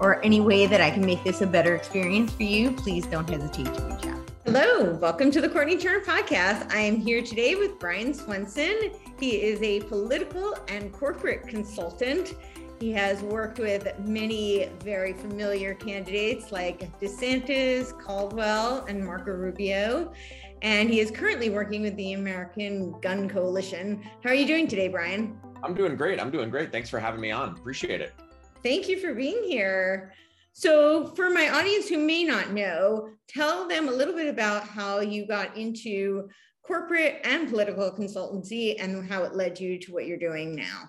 [0.00, 3.28] or any way that I can make this a better experience for you, please don't
[3.28, 4.30] hesitate to reach out.
[4.46, 6.72] Hello, welcome to the Courtenay Turner podcast.
[6.72, 8.96] I am here today with Brian Swensen.
[9.20, 12.34] He is a political and corporate consultant.
[12.80, 20.14] He has worked with many very familiar candidates like DeSantis, Caldwell, and Marco Rubio.
[20.62, 24.02] And he is currently working with the American Gun Coalition.
[24.24, 25.38] How are you doing today, Brian?
[25.62, 26.18] I'm doing great.
[26.18, 26.72] I'm doing great.
[26.72, 27.50] Thanks for having me on.
[27.50, 28.14] Appreciate it.
[28.62, 30.12] Thank you for being here.
[30.52, 35.00] So, for my audience who may not know, tell them a little bit about how
[35.00, 36.28] you got into
[36.62, 40.88] corporate and political consultancy and how it led you to what you're doing now.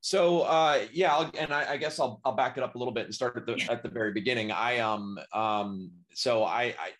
[0.00, 2.94] So uh, yeah, I'll, and I, I, guess I'll, I'll back it up a little
[2.94, 4.52] bit and start at the at the very beginning.
[4.52, 6.92] I um um so I I,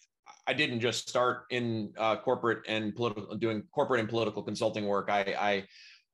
[0.48, 5.08] I didn't just start in uh, corporate and political doing corporate and political consulting work.
[5.10, 5.64] I I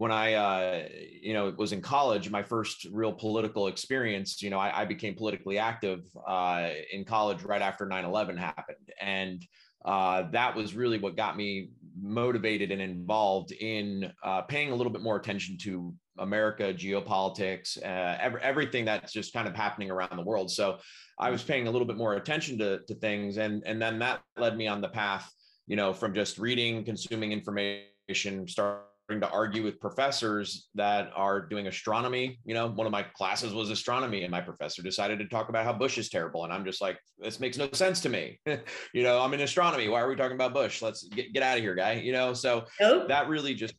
[0.04, 0.82] when I, uh,
[1.22, 5.14] you know, was in college, my first real political experience, you know, I, I became
[5.14, 8.90] politically active uh, in college right after 9-11 happened.
[9.00, 9.42] And
[9.82, 14.92] uh, that was really what got me motivated and involved in uh, paying a little
[14.92, 20.14] bit more attention to America, geopolitics, uh, every, everything that's just kind of happening around
[20.18, 20.50] the world.
[20.50, 20.80] So
[21.18, 23.38] I was paying a little bit more attention to, to things.
[23.38, 25.32] And, and then that led me on the path,
[25.66, 31.66] you know, from just reading, consuming information, start to argue with professors that are doing
[31.66, 32.38] astronomy.
[32.44, 35.64] You know, one of my classes was astronomy, and my professor decided to talk about
[35.64, 36.44] how Bush is terrible.
[36.44, 38.40] And I'm just like, this makes no sense to me.
[38.46, 39.88] you know, I'm in astronomy.
[39.88, 40.80] Why are we talking about Bush?
[40.80, 41.94] Let's get, get out of here, guy.
[41.94, 43.08] You know, so nope.
[43.08, 43.74] that really just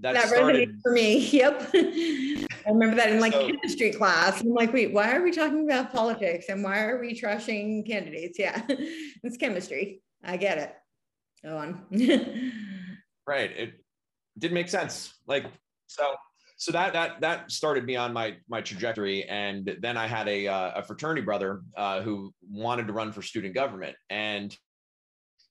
[0.00, 1.26] that, that started for me.
[1.32, 1.70] Yep.
[1.74, 4.40] I remember that in like so, chemistry class.
[4.40, 8.38] I'm like, wait, why are we talking about politics and why are we trashing candidates?
[8.38, 10.02] Yeah, it's chemistry.
[10.24, 10.74] I get it.
[11.44, 11.86] Go on.
[13.26, 13.50] right.
[13.52, 13.74] It
[14.38, 15.14] didn't make sense.
[15.26, 15.46] Like
[15.86, 16.14] so
[16.56, 19.24] so that that that started me on my my trajectory.
[19.24, 23.22] And then i had a uh, a fraternity brother uh, who wanted to run for
[23.22, 23.96] student government.
[24.10, 24.56] And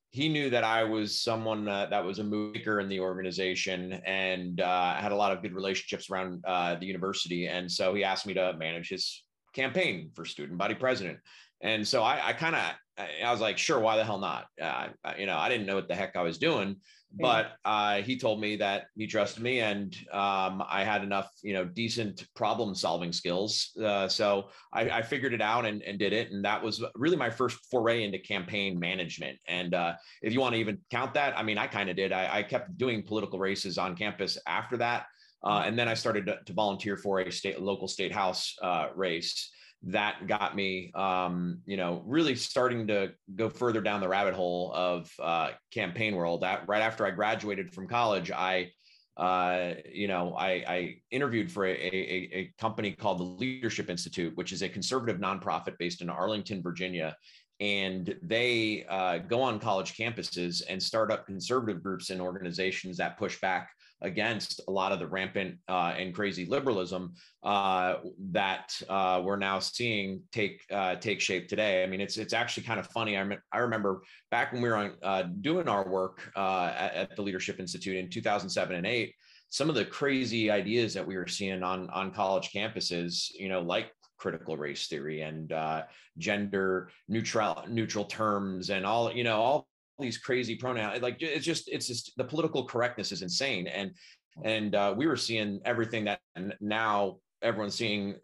[0.09, 4.61] he knew that i was someone uh, that was a maker in the organization and
[4.61, 7.47] uh, had a lot of good relationships around uh, the university.
[7.47, 11.19] And so he asked me to manage his campaign for student body president.
[11.61, 12.61] And so i, I kind of
[12.97, 14.45] I was like, sure, why the hell not?
[14.61, 14.87] Uh,
[15.17, 16.77] you know, I didn't know what the heck I was doing,
[17.17, 21.53] but uh, he told me that he trusted me and um, I had enough, you
[21.53, 23.71] know, decent problem solving skills.
[23.81, 26.31] Uh, so I, I, figured it out and, and, did it.
[26.31, 29.37] And that was really my first foray into campaign management.
[29.47, 32.11] And uh, if you want to even count that, I mean, I kind of did.
[32.11, 35.05] I, I, kept doing political races on campus after that.
[35.43, 38.87] Uh, and then I started to, to, volunteer for a state, local state house uh,
[38.95, 39.51] race
[39.85, 44.71] that got me, um, you know, really starting to go further down the rabbit hole
[44.73, 46.41] of uh, campaign world.
[46.41, 48.71] That right after I graduated from college, I,
[49.15, 54.35] uh, you know, I, I interviewed for a, a, a, company called the Leadership Institute,
[54.35, 57.15] which is a conservative nonprofit based in Arlington, Virginia.
[57.59, 63.17] And they uh, go on college campuses and start up conservative groups and organizations that
[63.17, 63.69] push back
[64.01, 67.13] against a lot of the rampant uh, and crazy liberalism
[67.43, 67.95] uh,
[68.31, 71.83] that uh, we're now seeing take uh, take shape today.
[71.83, 73.17] I mean, it's it's actually kind of funny.
[73.17, 74.01] I, I remember
[74.31, 77.97] back when we were on, uh, doing our work uh, at, at, the Leadership Institute
[77.97, 79.13] in 2007 and eight.
[79.49, 83.61] Some of the crazy ideas that we were seeing on on college campuses, you know,
[83.61, 85.53] like critical race theory and
[86.17, 89.67] gender neutral neutral terms and all you know all
[89.99, 93.91] these crazy pronouns like it's just it's just the political correctness is insane and
[94.43, 96.19] and uh, we were seeing everything that
[96.59, 98.15] now everyone's seeing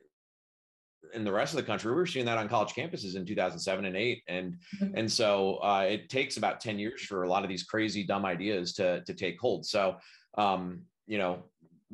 [1.14, 3.86] in the rest of the country we were seeing that on college campuses in 2007
[3.86, 4.98] and 8 and mm-hmm.
[4.98, 8.26] and so uh, it takes about 10 years for a lot of these crazy dumb
[8.26, 9.96] ideas to to take hold so
[10.38, 11.44] um, you know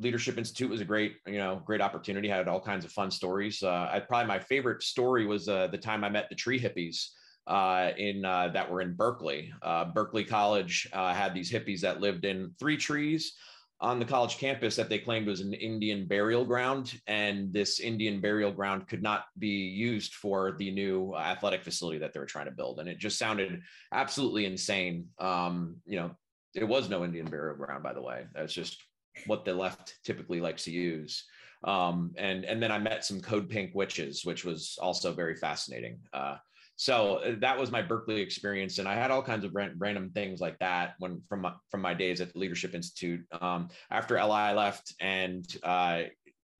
[0.00, 3.62] leadership institute was a great you know great opportunity had all kinds of fun stories
[3.62, 7.08] uh, I, probably my favorite story was uh, the time i met the tree hippies
[7.48, 9.52] uh, in uh, that were in Berkeley.
[9.62, 13.34] Uh, Berkeley College uh, had these hippies that lived in three trees
[13.80, 18.20] on the college campus that they claimed was an Indian burial ground, and this Indian
[18.20, 22.46] burial ground could not be used for the new athletic facility that they were trying
[22.46, 23.62] to build, and it just sounded
[23.92, 25.06] absolutely insane.
[25.18, 26.10] Um, you know,
[26.54, 28.26] it was no Indian burial ground, by the way.
[28.34, 28.82] That's just
[29.26, 31.24] what the left typically likes to use.
[31.64, 35.98] Um, and and then I met some Code Pink witches, which was also very fascinating.
[36.12, 36.36] Uh,
[36.78, 40.40] so uh, that was my Berkeley experience, and I had all kinds of random things
[40.40, 43.20] like that when from my, from my days at the Leadership Institute.
[43.40, 46.02] Um, after LI left and uh,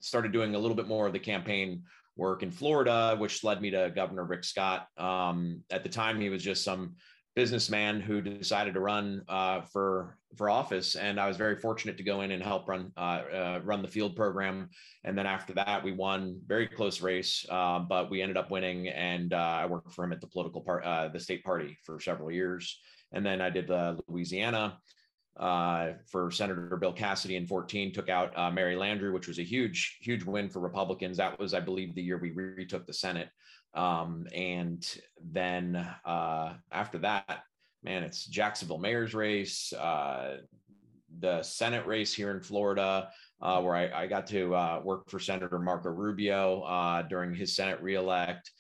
[0.01, 1.85] started doing a little bit more of the campaign
[2.17, 4.89] work in Florida, which led me to Governor Rick Scott.
[4.99, 6.97] Um, at the time, he was just some
[7.39, 12.03] businessman who decided to run uh, for for office, and I was very fortunate to
[12.03, 14.71] go in and help run uh, uh, run the field program.
[15.05, 18.89] And then after that, we won very close race, uh, but we ended up winning.
[18.89, 22.01] And uh, I worked for him at the political part, uh, the state party, for
[22.01, 22.81] several years.
[23.13, 24.79] And then I did the Louisiana.
[25.37, 30.25] for Senator Bill Cassidy in 14, took out Mary Landrieu, which was a huge, huge
[30.25, 31.19] win for Republicans.
[31.19, 33.29] That was, I believe, the year we retook the Senate.
[33.75, 34.87] Um, and
[35.23, 37.45] then uh, after that,
[37.83, 40.39] man, it's Jacksonville mayor's race, uh,
[41.21, 43.11] the Senate race here in Florida,
[43.41, 47.55] uh, where I, I, got to uh, work for Senator Marco Rubio uh, during his
[47.55, 48.51] Senate reelect.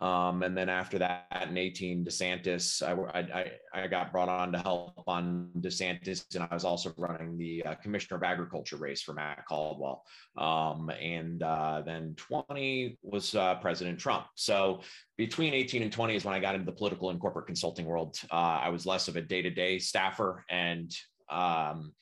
[0.00, 4.58] Um, and then after that, in 18, DeSantis, I, I, I, got brought on to
[4.58, 9.12] help on DeSantis, and I was also running the uh, Commissioner of Agriculture race for
[9.12, 10.04] Matt Caldwell.
[10.36, 14.26] Um, and uh, then 20 was uh, President Trump.
[14.36, 14.82] So
[15.16, 18.18] between 18 and 20 is when I got into the political and corporate consulting world.
[18.30, 20.94] Uh, I was less of a day to day staffer and
[21.28, 21.92] um,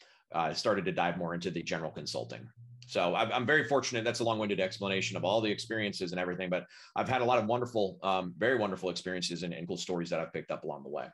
[0.53, 2.47] started to dive more into the general consulting.
[2.87, 4.05] So I'm very fortunate.
[4.05, 7.39] That's a long-winded explanation of all the experiences and everything, but I've had a lot
[7.39, 10.85] of wonderful, um, very wonderful experiences and, and, cool stories that I've picked up along
[10.85, 11.07] the way.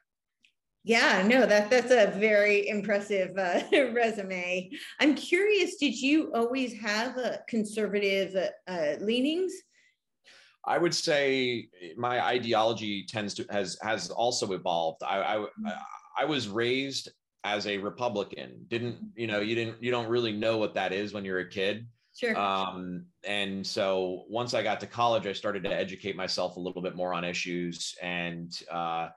[0.84, 4.70] Yeah, no, that that's a very impressive uh, resume.
[5.00, 9.54] I'm curious, did you always have a conservative uh, leanings?
[10.66, 15.02] I would say my ideology tends to has has also evolved.
[15.02, 15.68] I I, mm-hmm.
[16.18, 17.10] I was raised
[17.44, 18.66] as a Republican.
[18.68, 19.40] Didn't you know?
[19.40, 19.82] You didn't.
[19.82, 21.86] You don't really know what that is when you're a kid.
[22.14, 22.36] Sure.
[22.38, 26.82] Um, and so once I got to college, I started to educate myself a little
[26.82, 29.08] bit more on issues, and uh,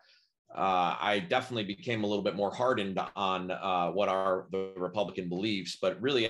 [0.56, 5.27] uh, I definitely became a little bit more hardened on uh, what are the Republican
[5.27, 5.77] beliefs.
[5.81, 6.30] But really,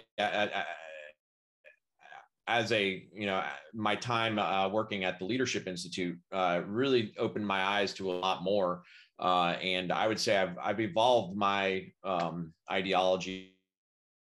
[2.48, 3.44] as a you know,
[3.74, 8.14] my time uh, working at the Leadership Institute uh, really opened my eyes to a
[8.14, 8.82] lot more
[9.20, 13.56] uh, and I would say I've, I've evolved my um, ideology,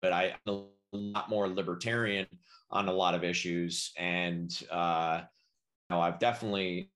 [0.03, 0.55] but I, am
[0.93, 2.27] a lot more libertarian
[2.71, 3.93] on a lot of issues.
[3.97, 5.23] And uh,
[5.91, 6.91] you know, I've definitely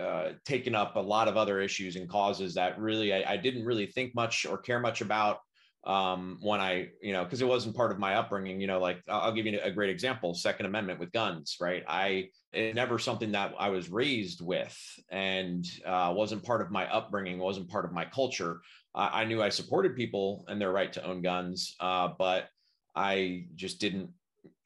[0.00, 3.64] uh, taken up a lot of other issues and causes that really I, I didn't
[3.64, 5.40] really think much or care much about
[5.88, 9.02] um, when I, you know, because it wasn't part of my upbringing, you know, like
[9.08, 11.82] I'll give you a great example Second Amendment with guns, right?
[11.88, 14.76] I, it's never something that I was raised with
[15.10, 18.60] and uh, wasn't part of my upbringing, wasn't part of my culture.
[18.94, 22.50] I, I knew I supported people and their right to own guns, uh, but
[22.94, 24.10] I just didn't,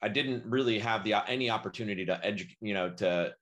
[0.03, 3.33] I didn't really have the any opportunity to educate, you know, to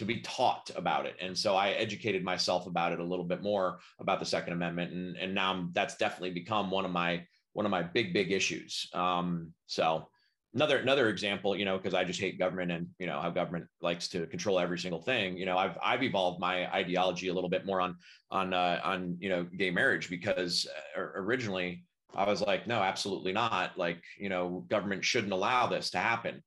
[0.00, 1.14] to be taught about it.
[1.20, 4.92] And so I educated myself about it a little bit more about the Second Amendment,
[4.92, 8.88] and and now that's definitely become one of my one of my big big issues.
[8.94, 10.08] Um, so
[10.54, 13.66] another another example, you know, because I just hate government and you know how government
[13.82, 15.36] likes to control every single thing.
[15.36, 17.96] You know, I've I've evolved my ideology a little bit more on
[18.30, 20.66] on uh, on you know gay marriage because
[20.96, 23.78] uh, originally I was like, no, absolutely not.
[23.78, 26.42] Like, you know, government shouldn't allow this to happen.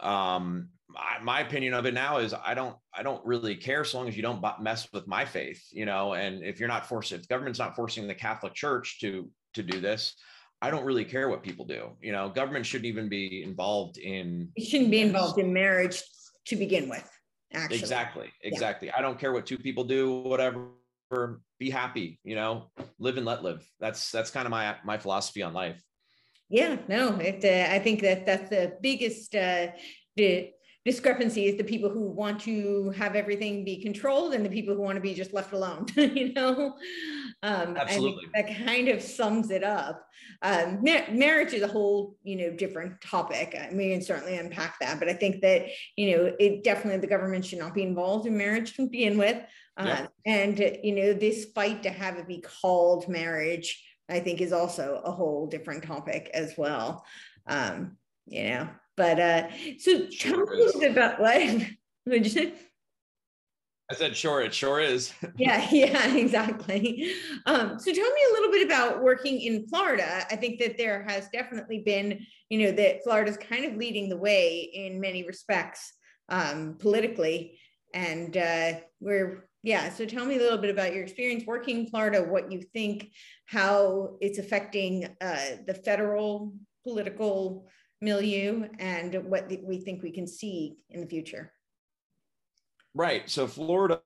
[0.00, 3.98] Um, my, my opinion of it now is I don't I don't really care so
[3.98, 6.14] long as you don't mess with my faith, you know.
[6.14, 9.80] And if you're not forcing, if government's not forcing the Catholic Church to to do
[9.80, 10.14] this,
[10.62, 11.90] I don't really care what people do.
[12.00, 14.48] You know, government shouldn't even be involved in.
[14.56, 16.02] It shouldn't be involved in marriage
[16.46, 17.08] to begin with.
[17.52, 18.88] Actually, exactly, exactly.
[18.88, 18.94] Yeah.
[18.96, 20.68] I don't care what two people do, whatever.
[21.60, 23.64] Be happy, you know, live and let live.
[23.78, 25.80] That's that's kind of my my philosophy on life.
[26.48, 29.68] Yeah, no, it, uh, I think that that's the biggest uh,
[30.16, 30.50] the
[30.84, 34.82] discrepancy is the people who want to have everything be controlled and the people who
[34.82, 36.74] want to be just left alone you know?
[37.42, 38.26] Um Absolutely.
[38.34, 40.06] that kind of sums it up.
[40.42, 43.56] Um mar- marriage is a whole you know different topic.
[43.58, 47.00] I mean, we can certainly unpack that but i think that you know it definitely
[47.00, 49.38] the government should not be involved in marriage to begin with.
[49.76, 50.06] Uh, yeah.
[50.26, 55.02] and you know this fight to have it be called marriage i think is also
[55.04, 57.04] a whole different topic as well.
[57.46, 59.48] Um you know but uh,
[59.78, 61.38] so tell me a little bit about what,
[62.08, 62.52] did you say?
[63.90, 65.12] I said, sure, it sure is.
[65.36, 67.12] yeah, yeah, exactly.
[67.46, 70.26] Um, so tell me a little bit about working in Florida.
[70.30, 74.16] I think that there has definitely been, you know, that Florida's kind of leading the
[74.16, 75.92] way in many respects
[76.30, 77.58] um, politically.
[77.92, 81.86] And uh, we're, yeah, so tell me a little bit about your experience working in
[81.86, 83.10] Florida, what you think,
[83.46, 87.66] how it's affecting uh, the federal political
[88.04, 91.52] milieu and what we think we can see in the future.
[92.94, 93.28] Right.
[93.28, 94.00] So Florida,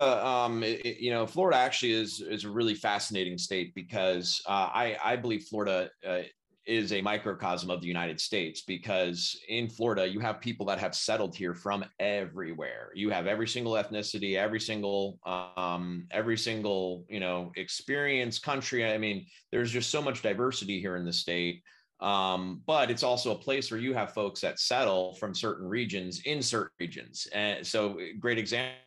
[0.00, 4.68] uh, um, it, you know, Florida actually is is a really fascinating state because uh,
[4.72, 6.22] I I believe Florida uh,
[6.66, 10.94] is a microcosm of the United States because in Florida, you have people that have
[10.94, 12.90] settled here from everywhere.
[12.94, 15.18] You have every single ethnicity, every single,
[15.56, 18.86] um, every single, you know, experience, country.
[18.86, 21.62] I mean, there's just so much diversity here in the state.
[22.02, 26.22] Um, but it's also a place where you have folks that settle from certain regions
[26.24, 27.28] in certain regions.
[27.32, 28.82] And so, great example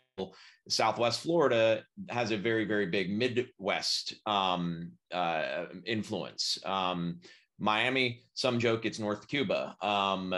[0.68, 6.58] Southwest Florida has a very, very big Midwest um, uh, influence.
[6.66, 7.20] Um,
[7.60, 9.76] Miami, some joke it's North Cuba.
[9.82, 10.34] Um,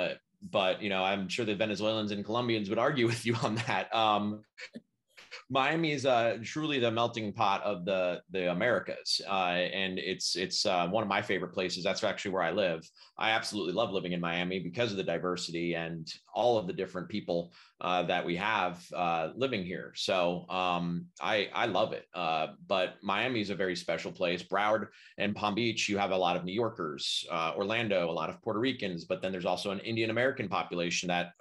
[0.51, 3.93] but you know, I'm sure the Venezuelans and Colombians would argue with you on that.
[3.95, 4.43] Um,
[5.49, 10.65] Miami is uh, truly the melting pot of the the Americas, uh, and it's it's
[10.65, 11.85] uh, one of my favorite places.
[11.85, 12.89] That's actually where I live.
[13.17, 17.07] I absolutely love living in Miami because of the diversity and all of the different
[17.07, 19.93] people uh, that we have uh, living here.
[19.95, 22.07] So um, I I love it.
[22.13, 24.43] Uh, but Miami is a very special place.
[24.43, 24.87] Broward
[25.17, 27.25] and Palm Beach, you have a lot of New Yorkers.
[27.31, 31.31] Orlando, a lot of Puerto Ricans, but then there's also an Indian American population that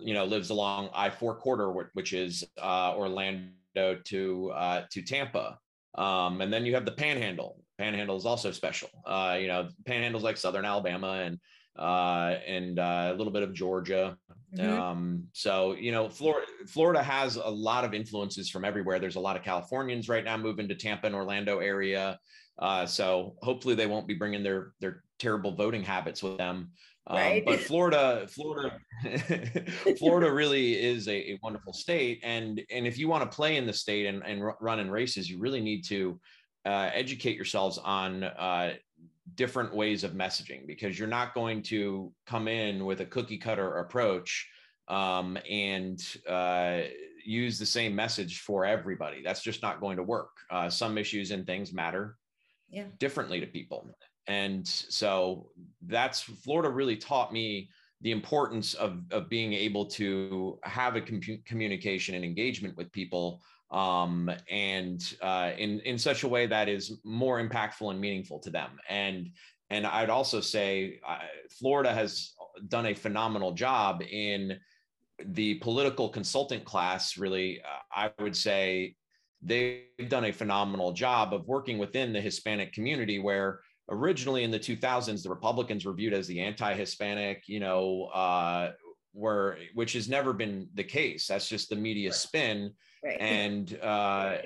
[0.00, 5.58] you know lives along I four corridor, which is uh, Orlando to uh, to Tampa,
[5.96, 7.62] um, and then you have the Panhandle.
[7.78, 8.88] Panhandle is also special.
[9.06, 11.38] Uh, you know, Panhandle's like Southern Alabama and
[11.78, 14.16] uh, and uh, a little bit of Georgia.
[14.56, 14.80] Mm-hmm.
[14.80, 18.98] Um, so you know, Florida Florida has a lot of influences from everywhere.
[18.98, 22.18] There's a lot of Californians right now moving to Tampa and Orlando area.
[22.58, 26.72] Uh, so hopefully they won't be bringing their their terrible voting habits with them.
[27.08, 27.44] Um, right.
[27.44, 28.78] but Florida, Florida,
[29.98, 32.20] Florida really is a, a, wonderful state.
[32.22, 35.28] And, and if you want to play in the state and, and run in races,
[35.28, 36.20] you really need to
[36.66, 38.74] uh, educate yourselves on uh,
[39.36, 43.78] different ways of messaging because you're not going to come in with a cookie cutter
[43.78, 44.46] approach
[44.88, 46.80] um, and uh,
[47.24, 49.22] use the same message for everybody.
[49.22, 50.30] That's just not going to work.
[50.50, 52.16] Uh, some issues and things matter
[52.70, 52.84] yeah.
[52.98, 53.94] differently to people.
[54.28, 55.50] And so
[55.86, 57.70] that's Florida really taught me
[58.00, 63.42] the importance of, of being able to have a com- communication and engagement with people
[63.70, 68.50] um, and uh, in, in such a way that is more impactful and meaningful to
[68.50, 68.70] them.
[68.88, 69.30] And,
[69.70, 71.18] and I'd also say uh,
[71.58, 72.34] Florida has
[72.68, 74.58] done a phenomenal job in
[75.24, 77.18] the political consultant class.
[77.18, 78.94] Really, uh, I would say
[79.42, 84.58] they've done a phenomenal job of working within the Hispanic community where originally in the
[84.58, 88.70] 2000s the republicans were viewed as the anti-hispanic you know uh
[89.14, 92.14] were which has never been the case that's just the media right.
[92.14, 92.72] spin
[93.04, 93.20] right.
[93.20, 94.36] and uh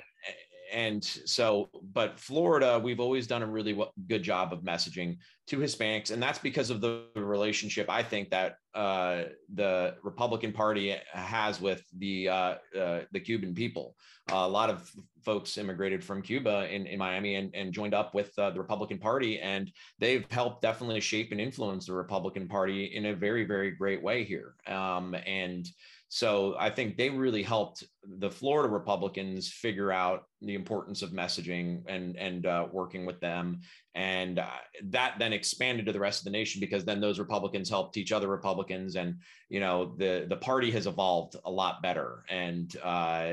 [0.73, 6.11] and so but florida we've always done a really good job of messaging to hispanics
[6.11, 11.83] and that's because of the relationship i think that uh, the republican party has with
[11.99, 13.95] the uh, uh, the cuban people
[14.29, 14.91] a lot of
[15.23, 18.97] folks immigrated from Cuba in, in Miami and, and joined up with uh, the Republican
[18.97, 19.39] Party.
[19.39, 24.01] And they've helped definitely shape and influence the Republican Party in a very, very great
[24.01, 24.55] way here.
[24.67, 25.67] Um, and
[26.13, 31.81] so I think they really helped the Florida Republicans figure out the importance of messaging
[31.87, 33.61] and and uh, working with them,
[33.95, 34.45] and uh,
[34.89, 38.11] that then expanded to the rest of the nation because then those Republicans helped each
[38.11, 39.15] other Republicans, and
[39.49, 43.31] you know the the party has evolved a lot better, and uh,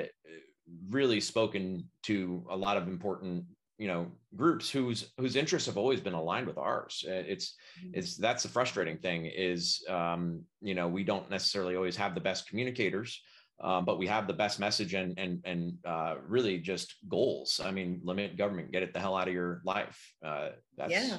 [0.89, 3.45] really spoken to a lot of important
[3.81, 4.07] you know
[4.37, 7.05] groups whose whose interests have always been aligned with ours.
[7.09, 7.99] Uh, it's mm-hmm.
[7.99, 12.21] it's that's the frustrating thing is um, you know we don't necessarily always have the
[12.21, 13.21] best communicators
[13.63, 17.61] um, but we have the best message and and and uh, really just goals.
[17.63, 19.99] I mean limit government get it the hell out of your life.
[20.25, 21.19] Uh, that's yeah.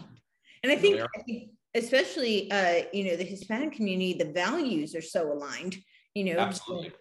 [0.64, 4.96] And i think, really I think especially uh, you know the hispanic community the values
[4.96, 5.78] are so aligned
[6.16, 6.92] you know absolutely.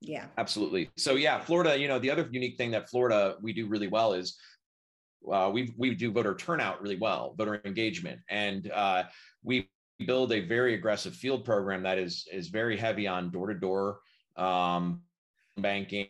[0.00, 0.26] Yeah.
[0.36, 0.90] Absolutely.
[0.98, 4.12] So yeah florida you know the other unique thing that florida we do really well
[4.12, 4.36] is
[5.30, 8.20] uh, we we do voter turnout really well voter engagement.
[8.28, 9.04] And uh,
[9.42, 9.68] we
[10.06, 14.00] build a very aggressive field program that is is very heavy on door-to-door
[14.36, 15.02] um,
[15.56, 16.08] banking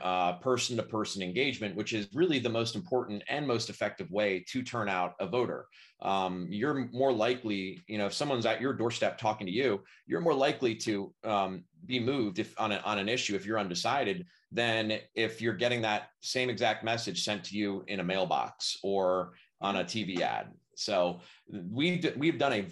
[0.00, 4.88] uh, person-to-person engagement, which is really the most important and most effective way to turn
[4.88, 5.66] out a voter.
[6.00, 10.20] Um, you're more likely, you know, if someone's at your doorstep talking to you, you're
[10.20, 14.26] more likely to um, be moved if on, a, on an issue if you're undecided
[14.52, 19.32] than if you're getting that same exact message sent to you in a mailbox or
[19.60, 20.52] on a TV ad.
[20.76, 21.20] So
[21.50, 22.66] we we've done a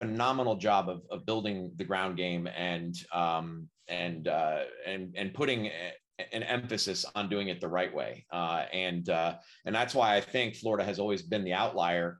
[0.00, 5.70] phenomenal job of, of building the ground game and um, and uh, and and putting
[6.32, 10.20] an emphasis on doing it the right way, uh, and uh, and that's why I
[10.20, 12.18] think Florida has always been the outlier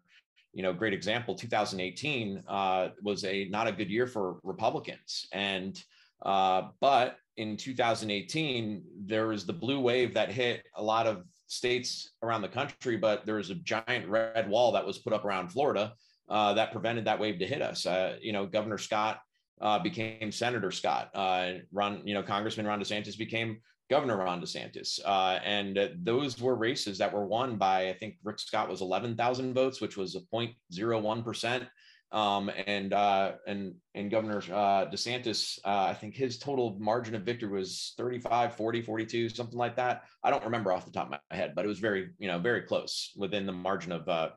[0.53, 1.35] you know, great example.
[1.35, 5.83] 2018 uh, was a not a good year for Republicans, and
[6.25, 12.13] uh, but in 2018 there was the blue wave that hit a lot of states
[12.23, 15.49] around the country, but there was a giant red wall that was put up around
[15.49, 15.93] Florida
[16.29, 17.87] uh, that prevented that wave to hit us.
[17.87, 19.21] Uh, you know, Governor Scott
[19.61, 21.11] uh, became Senator Scott.
[21.15, 23.61] Uh, Ron, you know, Congressman Ron DeSantis became
[23.93, 24.99] Governor Ron DeSantis.
[25.05, 28.81] Uh, and uh, those were races that were won by, I think Rick Scott was
[28.81, 31.69] 11,000 votes, which was a 0.01%.
[32.11, 37.23] Um, and uh, and and Governor uh, DeSantis, uh, I think his total margin of
[37.23, 40.05] victory was 35, 40, 42, something like that.
[40.23, 42.39] I don't remember off the top of my head, but it was very, you know,
[42.39, 44.31] very close within the margin of uh,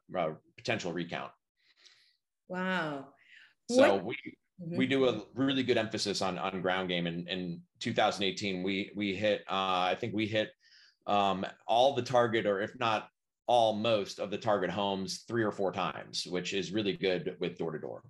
[0.58, 1.32] potential recount.
[2.50, 3.08] Wow.
[3.70, 4.06] So what?
[4.06, 4.18] we
[4.62, 4.78] mm-hmm.
[4.78, 7.08] we do a really good emphasis on on ground game.
[7.08, 10.52] And in 2018, we we hit, uh, I think we hit
[11.08, 13.10] um, all the target, or if not
[13.48, 17.58] all most of the target homes three or four times, which is really good with
[17.58, 18.02] door to door.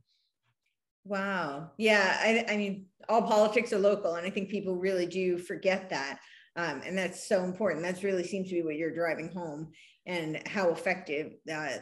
[1.04, 1.72] Wow.
[1.78, 2.18] Yeah.
[2.20, 6.20] I, I, mean, all politics are local, and I think people really do forget that.
[6.56, 7.84] Um, and that's so important.
[7.84, 9.72] That's really seems to be what you're driving home
[10.06, 11.78] and how effective uh,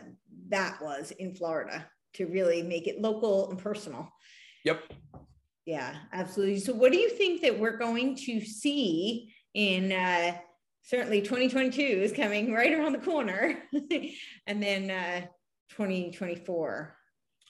[0.50, 4.10] that was in Florida to really make it local and personal.
[4.64, 4.94] Yep.
[5.66, 6.60] Yeah, absolutely.
[6.60, 10.36] So, what do you think that we're going to see in uh,
[10.84, 13.58] certainly 2022 is coming right around the corner.
[14.48, 15.22] and then uh,
[15.70, 16.96] 2024.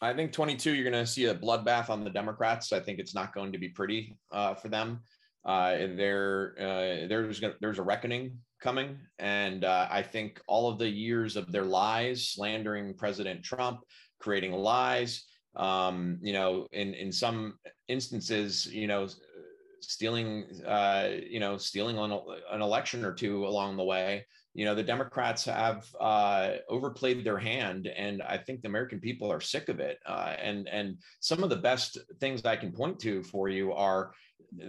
[0.01, 2.73] I think 22, you're going to see a bloodbath on the Democrats.
[2.73, 4.99] I think it's not going to be pretty uh, for them.
[5.45, 10.79] Uh, there, uh, there's gonna, there's a reckoning coming, and uh, I think all of
[10.79, 13.81] the years of their lies, slandering President Trump,
[14.19, 19.07] creating lies, um, you know, in in some instances, you know,
[19.81, 22.11] stealing, uh, you know, stealing on
[22.51, 24.25] an election or two along the way.
[24.55, 29.31] You know, the Democrats have uh, overplayed their hand, and I think the American people
[29.31, 29.97] are sick of it.
[30.05, 34.13] Uh, and and some of the best things I can point to for you are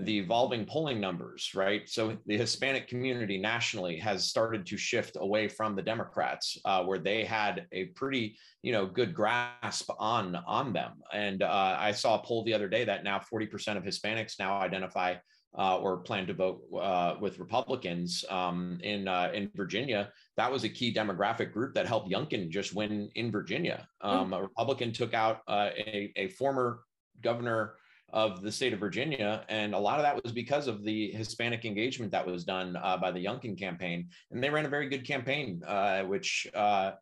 [0.04, 1.88] the evolving polling numbers, right?
[1.88, 6.98] So the Hispanic community nationally has started to shift away from the Democrats, uh, where
[6.98, 10.92] they had a pretty, you know, good grasp on on them.
[11.12, 14.58] And uh, I saw a poll the other day that now 40% of Hispanics now
[14.58, 15.16] identify
[15.56, 20.10] uh, or plan to vote uh, with Republicans um, in uh, in Virginia.
[20.36, 23.86] That was a key demographic group that helped Youngkin just win in Virginia.
[24.00, 26.80] Um, A Republican took out uh, a, a former
[27.22, 27.74] governor
[28.14, 29.44] of the state of Virginia.
[29.48, 32.96] And a lot of that was because of the Hispanic engagement that was done uh,
[32.96, 34.08] by the Youngkin campaign.
[34.30, 36.92] And they ran a very good campaign, uh, which, uh,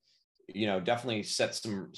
[0.48, 1.92] you know, definitely set some,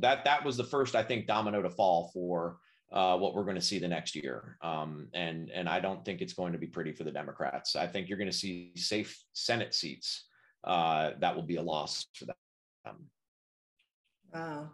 [0.00, 2.58] that, that was the first, I think, domino to fall for
[2.92, 4.58] uh, what we're going to see the next year.
[4.62, 7.76] Um, and, and I don't think it's going to be pretty for the Democrats.
[7.76, 10.26] I think you're going to see safe Senate seats.
[10.64, 13.10] Uh, that will be a loss for them.
[14.34, 14.70] Wow.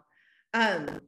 [0.55, 0.99] Um,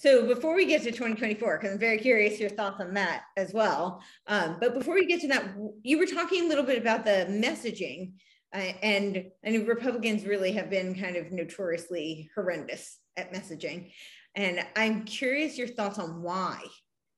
[0.00, 3.52] so before we get to 2024, because I'm very curious your thoughts on that as
[3.52, 4.02] well.
[4.26, 5.44] Um, but before we get to that,
[5.82, 8.12] you were talking a little bit about the messaging,
[8.54, 13.92] uh, and I know Republicans really have been kind of notoriously horrendous at messaging.
[14.34, 16.62] And I'm curious your thoughts on why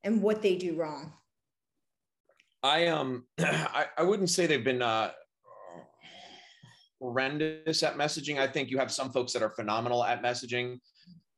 [0.03, 1.13] and what they do wrong.
[2.65, 5.13] I um I, I wouldn't say they've been uh
[7.01, 8.39] horrendous at messaging.
[8.39, 10.81] I think you have some folks that are phenomenal at messaging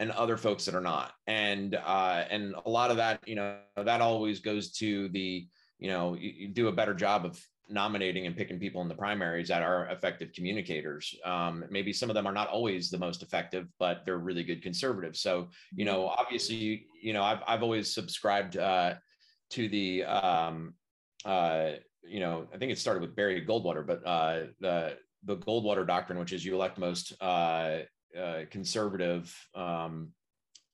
[0.01, 1.13] and other folks that are not.
[1.27, 5.47] And uh, and a lot of that you know that always goes to the
[5.79, 8.95] you know you, you, do a better job of nominating and picking people in the
[8.95, 11.15] primaries that are effective communicators.
[11.25, 14.63] Um, maybe some of them are not always the most effective but they're really good
[14.63, 15.21] conservatives.
[15.21, 18.95] So you know obviously you know i've, I've always subscribed uh,
[19.51, 20.75] to the um,
[21.25, 21.73] uh,
[22.07, 26.19] you know i think it started with barry goldwater but uh, the the goldwater doctrine
[26.19, 27.79] which is you elect most uh,
[28.19, 30.09] uh, conservative um,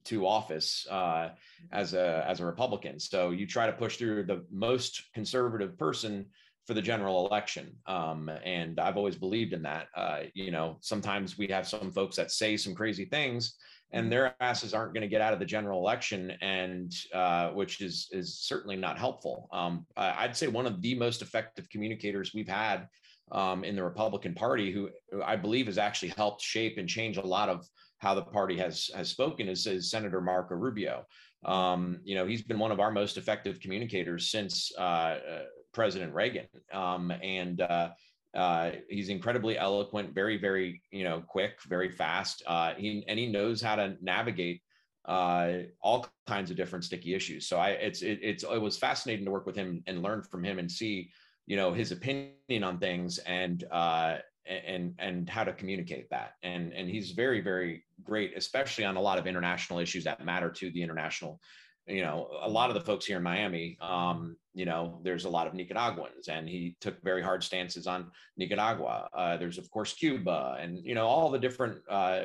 [0.04, 1.30] to office uh,
[1.72, 2.98] as a as a Republican.
[2.98, 6.26] So you try to push through the most conservative person
[6.66, 9.88] for the general election, um, and I've always believed in that.
[9.94, 13.56] Uh, you know, sometimes we have some folks that say some crazy things,
[13.92, 17.80] and their asses aren't going to get out of the general election, and uh, which
[17.80, 19.48] is is certainly not helpful.
[19.52, 22.88] Um, I'd say one of the most effective communicators we've had
[23.32, 24.90] um, in the Republican Party, who
[25.24, 27.66] I believe has actually helped shape and change a lot of
[27.98, 31.04] how the party has has spoken, is, is Senator Marco Rubio.
[31.44, 36.14] Um, you know, he's been one of our most effective communicators since uh, uh, President
[36.14, 37.90] Reagan, um, and uh,
[38.34, 42.42] uh, he's incredibly eloquent, very, very, you know, quick, very fast.
[42.46, 44.62] Uh, he, and he knows how to navigate
[45.06, 47.48] uh, all kinds of different sticky issues.
[47.48, 50.44] So I, it's, it, it's, it was fascinating to work with him and learn from
[50.44, 51.10] him and see
[51.50, 56.34] you know his opinion on things and uh, and and how to communicate that.
[56.44, 60.48] And and he's very very great especially on a lot of international issues that matter
[60.48, 61.40] to the international
[61.88, 65.28] you know a lot of the folks here in miami um, you know there's a
[65.28, 69.08] lot of nicaraguans and he took very hard stances on nicaragua.
[69.12, 72.22] Uh, there's of course cuba and you know all the different uh,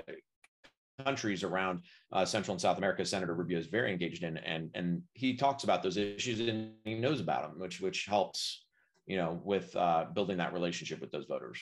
[1.04, 5.02] countries around uh, Central and South America, Senator Rubio is very engaged in, and and
[5.14, 8.65] he talks about those issues and he knows about them, which which helps,
[9.06, 11.60] you know, with uh, building that relationship with those voters.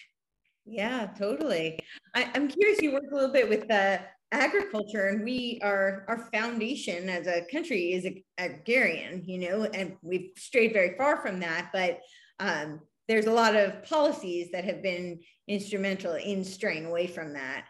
[0.65, 1.79] Yeah, totally.
[2.15, 2.81] I, am curious.
[2.81, 3.97] You work a little bit with uh,
[4.31, 10.31] agriculture, and we are our foundation as a country is agrarian, you know, and we've
[10.37, 11.69] strayed very far from that.
[11.73, 11.99] But
[12.39, 17.65] um, there's a lot of policies that have been instrumental in straying away from that.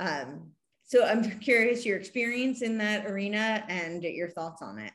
[0.00, 0.52] Um,
[0.84, 4.92] so I'm curious your experience in that arena and your thoughts on it.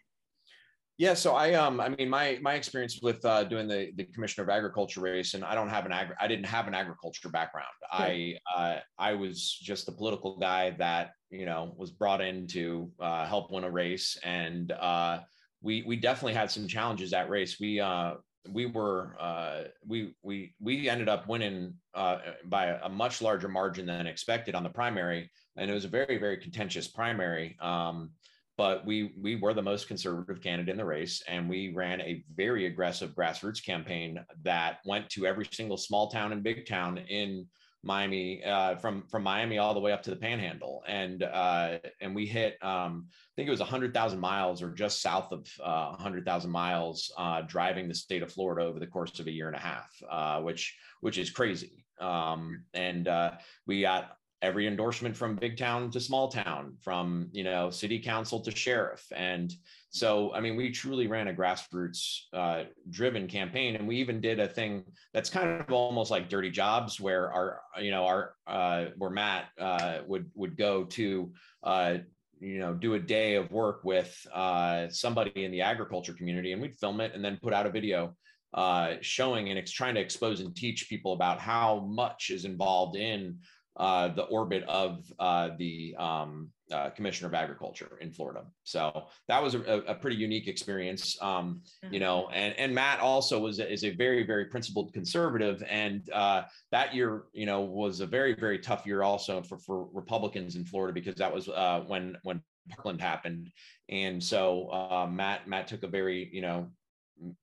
[0.97, 4.43] Yeah, so I um I mean my my experience with uh, doing the the commissioner
[4.43, 7.67] of agriculture race, and I don't have an agri I didn't have an agriculture background.
[7.91, 12.91] I uh, I was just a political guy that you know was brought in to
[12.99, 15.21] uh, help win a race, and uh,
[15.61, 17.59] we we definitely had some challenges at race.
[17.59, 18.15] We uh
[18.51, 23.85] we were uh we we we ended up winning uh by a much larger margin
[23.87, 27.57] than expected on the primary, and it was a very very contentious primary.
[27.59, 28.11] Um,
[28.57, 32.23] but we we were the most conservative candidate in the race and we ran a
[32.35, 37.47] very aggressive grassroots campaign that went to every single small town and big town in
[37.83, 42.15] Miami, uh, from from Miami all the way up to the Panhandle, and uh, and
[42.15, 45.91] we hit, um, I think it was hundred thousand miles or just south of uh,
[45.97, 49.47] hundred thousand miles, uh, driving the state of Florida over the course of a year
[49.47, 51.85] and a half, uh, which which is crazy.
[51.99, 53.31] Um, and uh,
[53.67, 58.41] we got every endorsement from big town to small town, from you know city council
[58.41, 59.51] to sheriff, and
[59.89, 64.39] so I mean we truly ran a grassroots uh, driven campaign, and we even did
[64.39, 68.85] a thing that's kind of almost like dirty jobs, where our you know our uh,
[68.97, 71.31] where Matt uh, would would go to
[71.63, 71.97] uh,
[72.39, 76.61] you know do a day of work with uh, somebody in the agriculture community, and
[76.61, 78.13] we'd film it and then put out a video
[78.53, 82.95] uh, showing and it's trying to expose and teach people about how much is involved
[82.95, 83.39] in
[83.77, 88.45] uh, the orbit of uh, the um, uh, Commissioner of Agriculture in Florida.
[88.63, 92.23] So that was a, a pretty unique experience, um, you know.
[92.23, 92.35] Mm-hmm.
[92.35, 97.23] And and Matt also was is a very very principled conservative, and uh, that year,
[97.33, 101.15] you know, was a very very tough year also for for Republicans in Florida because
[101.15, 103.49] that was uh, when when Parkland happened,
[103.89, 106.69] and so uh, Matt Matt took a very you know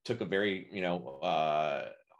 [0.05, 1.19] took a very you know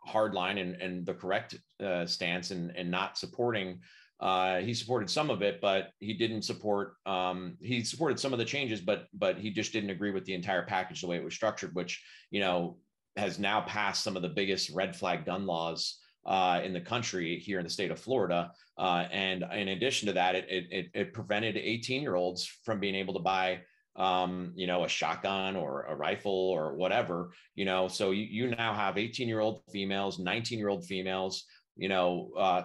[0.04, 3.80] hard line and, and the correct uh, stance and, and not supporting
[4.22, 6.94] uh, he supported some of it, but he didn't support.
[7.08, 10.36] Um, he supported some of the changes, but but he just didn't agree with the
[10.36, 12.78] entire package the way it was structured, which you know
[13.18, 17.40] has now passed some of the biggest red flag gun laws uh, in the country
[17.40, 18.52] here in the state of Florida.
[18.78, 22.96] Uh, and in addition to that, it, it, it prevented 18 year olds from being
[22.96, 23.60] able to buy,
[23.96, 28.56] um, you know, a shotgun or a rifle or whatever, you know, so you, you
[28.56, 32.64] now have 18 year old females, 19 year old females, you know, uh,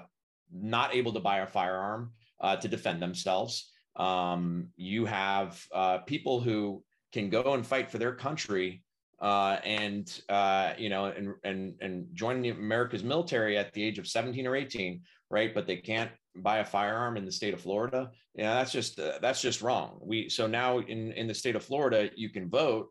[0.52, 3.70] not able to buy a firearm uh, to defend themselves.
[3.96, 6.82] Um, you have uh, people who
[7.12, 8.82] can go and fight for their country
[9.20, 13.98] uh, and uh, you know and and and join the America's military at the age
[13.98, 15.54] of 17 or 18, right?
[15.54, 18.10] But they can't buy a firearm in the state of Florida.
[18.34, 19.98] Yeah, that's just uh, that's just wrong.
[20.02, 22.90] We so now in in the state of Florida, you can vote,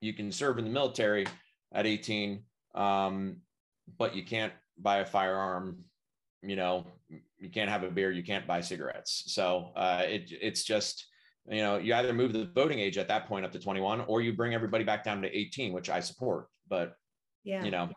[0.00, 1.26] you can serve in the military
[1.72, 3.38] at 18, um,
[3.98, 5.84] but you can't buy a firearm
[6.42, 6.86] you know,
[7.38, 9.24] you can't have a beer, you can't buy cigarettes.
[9.26, 11.06] So uh, it, it's just,
[11.48, 14.20] you know, you either move the voting age at that point up to 21 or
[14.22, 16.46] you bring everybody back down to 18, which I support.
[16.68, 16.94] But,
[17.44, 17.90] yeah, you know,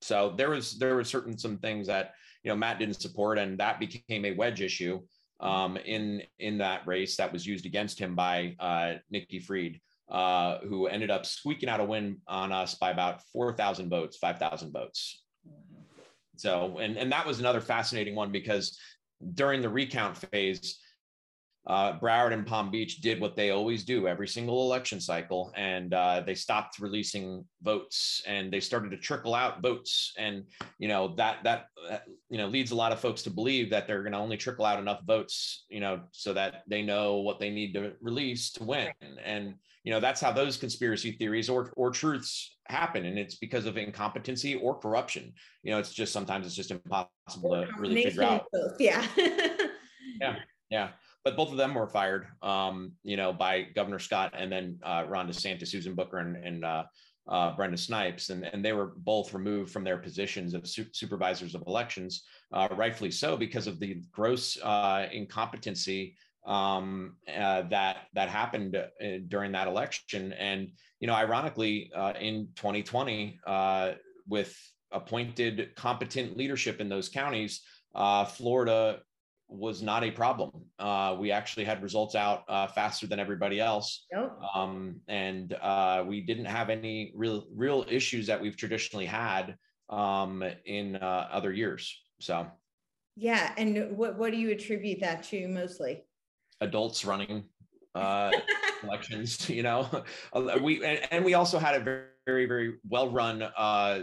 [0.00, 3.58] so there was, there were certain, some things that, you know, Matt didn't support and
[3.58, 5.00] that became a wedge issue
[5.40, 9.80] um, in, in that race that was used against him by uh, Nikki Fried.
[10.10, 14.72] Uh, who ended up squeaking out a win on us by about 4,000 votes, 5,000
[14.72, 15.22] votes.
[16.38, 18.78] So, and, and that was another fascinating one because
[19.34, 20.78] during the recount phase,
[21.68, 25.92] uh, Broward and Palm Beach did what they always do every single election cycle, and
[25.92, 30.44] uh, they stopped releasing votes, and they started to trickle out votes, and
[30.78, 31.66] you know that that
[32.30, 34.64] you know leads a lot of folks to believe that they're going to only trickle
[34.64, 38.64] out enough votes, you know, so that they know what they need to release to
[38.64, 38.88] win,
[39.22, 39.54] and
[39.84, 43.76] you know that's how those conspiracy theories or or truths happen, and it's because of
[43.76, 45.34] incompetency or corruption.
[45.62, 48.46] You know, it's just sometimes it's just impossible to really figure out.
[48.78, 49.06] Yeah.
[50.20, 50.36] yeah.
[50.70, 50.88] Yeah
[51.28, 55.04] but both of them were fired, um, you know, by Governor Scott and then uh,
[55.06, 56.84] Ron DeSantis, Susan Bucher, and, and uh,
[57.28, 61.54] uh, Brenda Snipes, and, and they were both removed from their positions of su- supervisors
[61.54, 62.22] of elections,
[62.54, 68.86] uh, rightfully so, because of the gross uh, incompetency um, uh, that that happened uh,
[69.28, 70.32] during that election.
[70.32, 73.38] And you know, ironically, uh, in 2020,
[74.26, 74.56] with
[74.92, 77.60] appointed competent leadership in those counties,
[78.28, 79.00] Florida
[79.48, 80.50] was not a problem.
[80.78, 84.38] Uh, we actually had results out uh, faster than everybody else, yep.
[84.54, 89.56] um, and uh, we didn't have any real real issues that we've traditionally had
[89.88, 92.02] um, in uh, other years.
[92.20, 92.46] So,
[93.16, 96.04] yeah, and what what do you attribute that to mostly?
[96.60, 97.44] Adults running
[97.94, 98.30] uh,
[98.82, 99.88] elections, you know,
[100.60, 104.00] we and, and, we also had a very very very well run uh,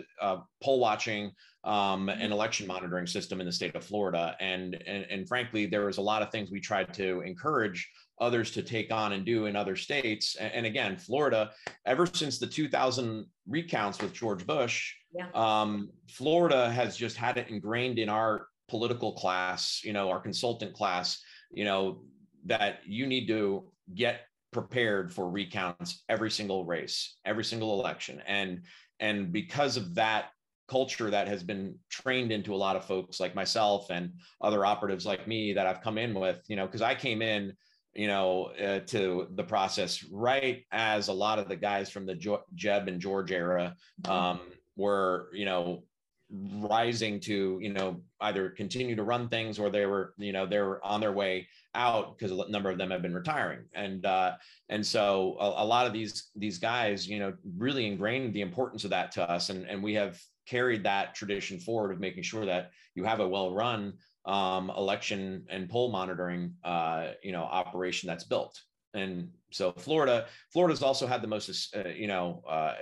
[0.63, 1.31] poll watching
[1.65, 2.31] um, an mm-hmm.
[2.31, 4.35] election monitoring system in the state of Florida.
[4.39, 7.89] And, and, and frankly, there was a lot of things we tried to encourage
[8.21, 10.35] others to take on and do in other states.
[10.35, 11.51] And, and again, Florida,
[11.85, 15.27] ever since the 2000 recounts with George Bush, yeah.
[15.33, 20.73] um, Florida has just had it ingrained in our political class, you know, our consultant
[20.73, 22.03] class, you know,
[22.45, 28.21] that you need to get prepared for recounts every single race, every single election.
[28.27, 28.61] And
[28.99, 30.29] and because of that
[30.67, 35.05] culture that has been trained into a lot of folks like myself and other operatives
[35.05, 37.53] like me that I've come in with, you know, because I came in,
[37.93, 42.15] you know, uh, to the process right as a lot of the guys from the
[42.15, 44.11] jo- Jeb and George era mm-hmm.
[44.11, 44.39] um,
[44.75, 45.83] were, you know,
[46.31, 50.59] rising to, you know, either continue to run things or they were, you know, they
[50.59, 54.31] were on their way out because a number of them have been retiring and uh,
[54.69, 58.83] and so a, a, lot of these these guys you know really ingrained the importance
[58.83, 62.45] of that to us and and we have carried that tradition forward of making sure
[62.45, 63.93] that you have a well-run
[64.25, 68.59] um, election and poll monitoring, uh, you know, operation that's built.
[68.93, 72.73] And so Florida, Florida's also had the most, uh, you know, uh,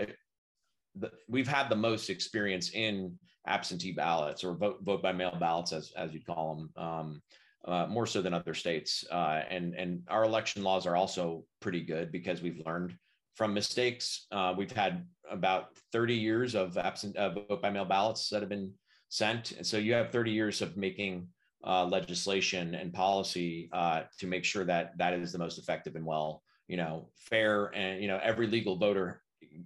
[0.96, 5.74] the, we've had the most experience in absentee ballots or vote vote by mail ballots,
[5.74, 7.22] as as you call them, um,
[7.66, 9.04] uh, more so than other states.
[9.12, 12.96] Uh, and and our election laws are also pretty good because we've learned
[13.36, 14.28] from mistakes.
[14.32, 18.50] Uh, we've had about 30 years of absent uh, vote by mail ballots that have
[18.50, 18.72] been
[19.10, 19.52] sent.
[19.54, 21.28] And so you have 30 years of making
[21.66, 26.06] uh, legislation and policy uh, to make sure that that is the most effective and
[26.06, 29.22] well, you know, fair and, you know, every legal voter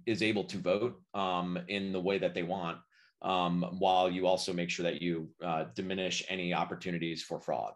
[0.06, 2.78] is able to vote um, in the way that they want
[3.22, 7.72] um, while you also make sure that you uh, diminish any opportunities for fraud.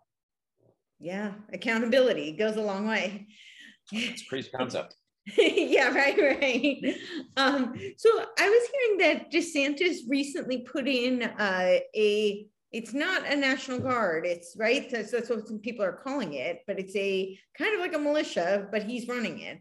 [1.01, 3.27] Yeah, accountability goes a long way.
[3.91, 4.95] It's a crazy concept.
[5.39, 6.97] yeah, right, right.
[7.37, 12.47] Um, so I was hearing that DeSantis recently put in uh, a.
[12.73, 14.25] It's not a national guard.
[14.25, 14.91] It's right.
[14.91, 17.99] That's, that's what some people are calling it, but it's a kind of like a
[17.99, 19.61] militia, but he's running it.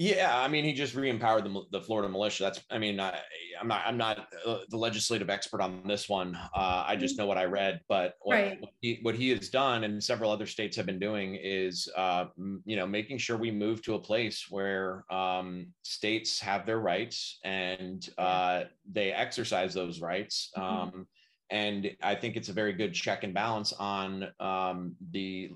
[0.00, 2.44] Yeah, I mean, he just re-empowered the, the Florida militia.
[2.44, 3.18] That's, I mean, I,
[3.60, 6.34] am not, I'm not uh, the legislative expert on this one.
[6.54, 7.20] Uh, I just mm-hmm.
[7.20, 7.82] know what I read.
[7.86, 8.60] But what, right.
[8.62, 12.28] what, he, what, he, has done, and several other states have been doing, is, uh,
[12.64, 17.38] you know, making sure we move to a place where um, states have their rights
[17.44, 20.50] and uh, they exercise those rights.
[20.56, 20.96] Mm-hmm.
[20.96, 21.06] Um,
[21.50, 25.50] and I think it's a very good check and balance on um, the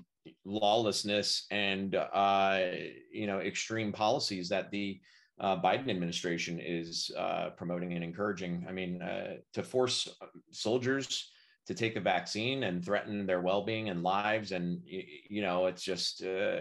[0.45, 2.61] lawlessness and uh,
[3.11, 4.99] you know extreme policies that the
[5.39, 8.65] uh, Biden administration is uh, promoting and encouraging.
[8.69, 10.07] I mean, uh, to force
[10.51, 11.29] soldiers
[11.67, 16.23] to take a vaccine and threaten their well-being and lives, and you know, it's just
[16.23, 16.59] uh,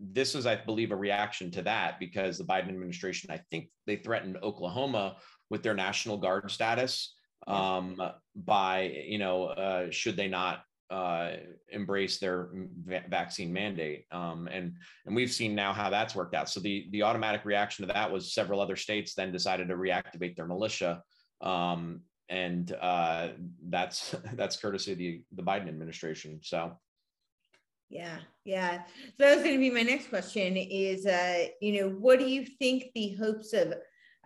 [0.00, 3.96] this is, I believe, a reaction to that because the Biden administration, I think, they
[3.96, 5.16] threatened Oklahoma
[5.50, 7.14] with their National Guard status
[7.46, 8.00] um,
[8.34, 11.36] by you know uh, should they not uh,
[11.68, 12.50] embrace their
[12.84, 14.06] va- vaccine mandate.
[14.10, 14.74] Um, and
[15.06, 16.48] and we've seen now how that's worked out.
[16.48, 20.36] So the the automatic reaction to that was several other states then decided to reactivate
[20.36, 21.02] their militia.
[21.40, 23.28] Um, and uh,
[23.68, 26.40] that's that's courtesy of the the Biden administration.
[26.42, 26.72] So.
[27.92, 28.84] Yeah, yeah.
[28.84, 30.56] So that was going to be my next question.
[30.56, 33.74] Is uh, you know, what do you think the hopes of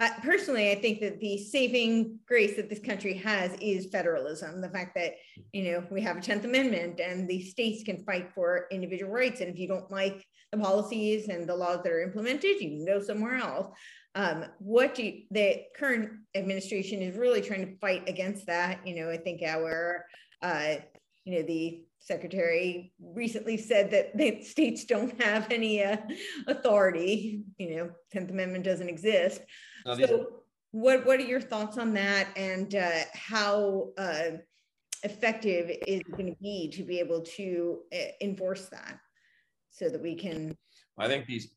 [0.01, 4.61] uh, personally, I think that the saving grace that this country has is federalism.
[4.61, 5.13] The fact that
[5.53, 9.41] you know we have a Tenth Amendment and the states can fight for individual rights,
[9.41, 12.85] and if you don't like the policies and the laws that are implemented, you can
[12.85, 13.69] go somewhere else.
[14.17, 18.85] Um, what you, the current administration is really trying to fight against that?
[18.85, 20.07] You know, I think our
[20.43, 20.75] uh,
[21.25, 25.99] you know the secretary recently said that the states don't have any uh,
[26.49, 27.45] authority.
[27.59, 29.41] You know, Tenth Amendment doesn't exist
[29.85, 30.27] so
[30.73, 34.31] what what are your thoughts on that and uh, how uh,
[35.03, 38.99] effective is it going to be to be able to uh, enforce that
[39.71, 40.57] so that we can
[40.99, 41.55] i think these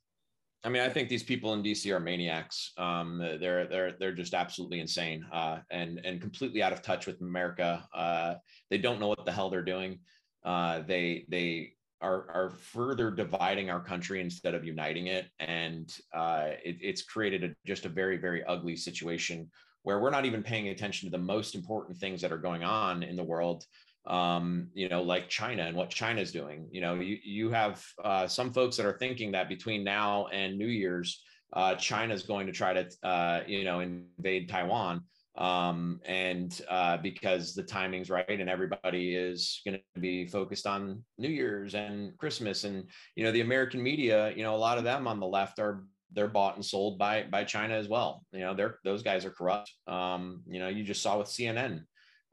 [0.63, 2.73] I mean, I think these people in DC are maniacs.
[2.77, 7.21] Um, they're they're they're just absolutely insane uh, and and completely out of touch with
[7.21, 7.87] America.
[7.93, 8.35] Uh,
[8.69, 9.99] they don't know what the hell they're doing.
[10.43, 16.49] Uh, they they are are further dividing our country instead of uniting it, and uh,
[16.63, 19.49] it, it's created a, just a very very ugly situation
[19.83, 23.03] where we're not even paying attention to the most important things that are going on
[23.03, 23.63] in the world
[24.07, 26.67] um, you know, like China and what China is doing.
[26.71, 30.57] You know, you, you have uh, some folks that are thinking that between now and
[30.57, 31.21] New Year's,
[31.53, 35.03] uh, China is going to try to, uh, you know, invade Taiwan.
[35.37, 41.03] Um, and uh, because the timing's right and everybody is going to be focused on
[41.19, 42.63] New Year's and Christmas.
[42.63, 45.59] And, you know, the American media, you know, a lot of them on the left
[45.59, 48.23] are they're bought and sold by by China as well.
[48.31, 49.71] You know, they're those guys are corrupt.
[49.87, 51.83] Um, you know, you just saw with CNN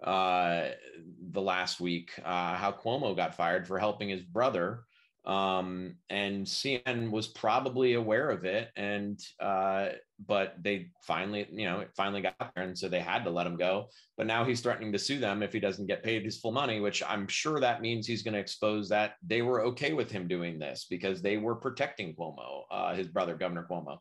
[0.03, 0.69] uh,
[1.33, 4.85] the last week uh, how Cuomo got fired for helping his brother.
[5.25, 9.89] Um, and CNN was probably aware of it, and uh,
[10.27, 13.47] but they finally, you know, it finally got there, and so they had to let
[13.47, 13.89] him go.
[14.19, 16.81] But now he's threatening to sue them if he doesn't get paid his full money,
[16.81, 20.29] which I'm sure that means he's going to expose that they were okay with him
[20.29, 23.99] doing this because they were protecting Cuomo, uh, his brother, Governor Cuomo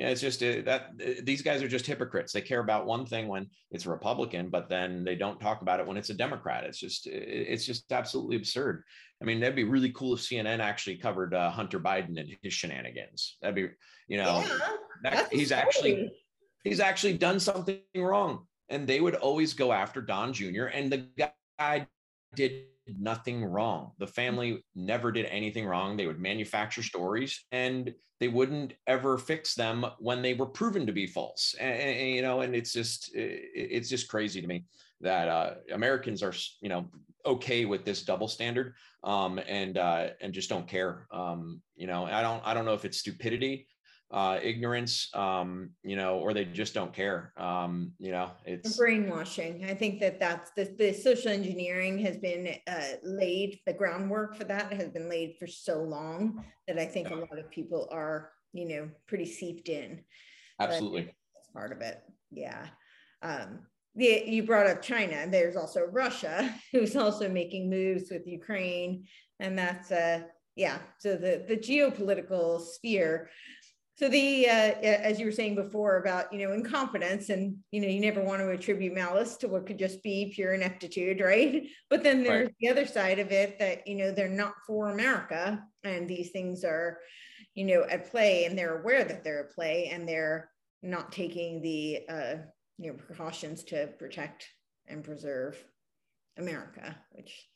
[0.00, 2.32] yeah, it's just uh, that uh, these guys are just hypocrites.
[2.32, 5.78] They care about one thing when it's a Republican, but then they don't talk about
[5.78, 6.64] it when it's a Democrat.
[6.64, 8.82] It's just it's just absolutely absurd.
[9.20, 12.54] I mean, that'd be really cool if CNN actually covered uh, Hunter Biden and his
[12.54, 13.36] shenanigans.
[13.42, 13.68] That'd be,
[14.08, 14.58] you know, yeah,
[15.02, 16.10] that, he's actually
[16.64, 20.64] he's actually done something wrong, and they would always go after Don Jr.
[20.72, 21.08] and the
[21.58, 21.86] guy
[22.34, 23.92] did nothing wrong.
[23.98, 25.96] The family never did anything wrong.
[25.96, 30.92] They would manufacture stories and they wouldn't ever fix them when they were proven to
[30.92, 31.54] be false.
[31.58, 34.64] And, and you know, and it's just it's just crazy to me
[35.00, 36.88] that uh, Americans are you know
[37.24, 38.74] okay with this double standard
[39.04, 41.06] um, and uh, and just don't care.
[41.10, 43.66] Um, you know, I don't I don't know if it's stupidity
[44.12, 47.32] uh, ignorance, um, you know, or they just don't care.
[47.36, 49.64] Um, you know, it's brainwashing.
[49.64, 54.44] I think that that's the, the social engineering has been uh, laid, the groundwork for
[54.44, 57.16] that has been laid for so long that I think yeah.
[57.16, 60.02] a lot of people are, you know, pretty seeped in.
[60.58, 61.02] Absolutely.
[61.34, 62.02] That's part of it.
[62.32, 62.66] Yeah.
[63.22, 63.60] Um,
[63.94, 65.26] the, you brought up China.
[65.28, 69.04] There's also Russia, who's also making moves with Ukraine,
[69.38, 70.22] and that's uh,
[70.56, 70.78] yeah.
[70.98, 73.30] So the the geopolitical sphere
[74.00, 77.86] so the uh, as you were saying before about you know incompetence and you know
[77.86, 81.66] you never want to attribute malice to what could just be pure ineptitude right?
[81.90, 82.54] But then there's right.
[82.60, 86.64] the other side of it that you know they're not for america and these things
[86.64, 86.96] are
[87.54, 90.48] you know at play and they're aware that they're at play and they're
[90.82, 92.34] not taking the uh,
[92.78, 94.48] you know precautions to protect
[94.86, 95.62] and preserve
[96.38, 97.50] america which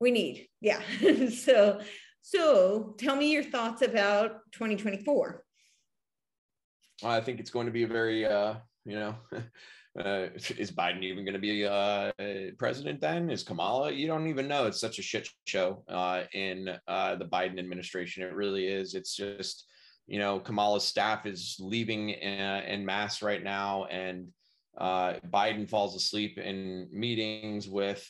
[0.00, 0.48] we need.
[0.60, 0.80] Yeah.
[1.30, 1.80] So
[2.22, 5.44] so tell me your thoughts about 2024
[7.02, 9.14] I think it's going to be a very, uh, you know,
[9.98, 12.12] uh, is Biden even going to be uh,
[12.58, 13.30] president then?
[13.30, 13.90] Is Kamala?
[13.90, 14.66] You don't even know.
[14.66, 18.22] It's such a shit show uh, in uh, the Biden administration.
[18.22, 18.94] It really is.
[18.94, 19.66] It's just,
[20.06, 24.28] you know, Kamala's staff is leaving in, uh, in mass right now, and
[24.78, 28.04] uh, Biden falls asleep in meetings with,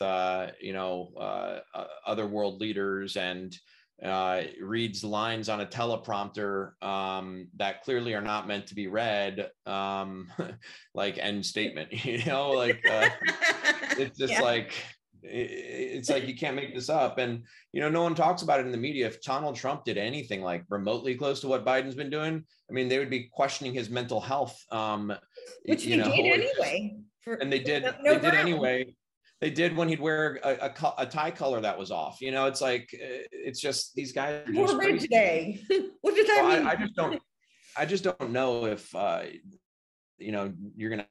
[0.61, 1.61] you know,
[2.05, 3.57] other world leaders and
[4.03, 9.49] uh, reads lines on a teleprompter um, that clearly are not meant to be read,
[9.65, 10.31] um,
[10.93, 11.89] like end statement.
[12.11, 13.09] You know, like uh,
[13.97, 14.41] it's just yeah.
[14.41, 14.73] like
[15.23, 17.19] it's like you can't make this up.
[17.19, 19.07] And you know, no one talks about it in the media.
[19.07, 22.89] If Donald Trump did anything like remotely close to what Biden's been doing, I mean,
[22.89, 24.59] they would be questioning his mental health.
[24.71, 25.13] Um,
[25.65, 26.97] Which you know, did anyway.
[27.21, 27.83] For, and they did.
[28.01, 28.95] No they did anyway
[29.41, 32.21] they did when he'd wear a, a, a, tie color that was off.
[32.21, 34.47] You know, it's like uh, it's just these guys.
[34.47, 35.59] Are just today.
[36.01, 36.67] what does that well, mean?
[36.67, 37.21] I, I, just don't.
[37.75, 39.23] I just don't know if uh,
[40.19, 41.07] you know you're gonna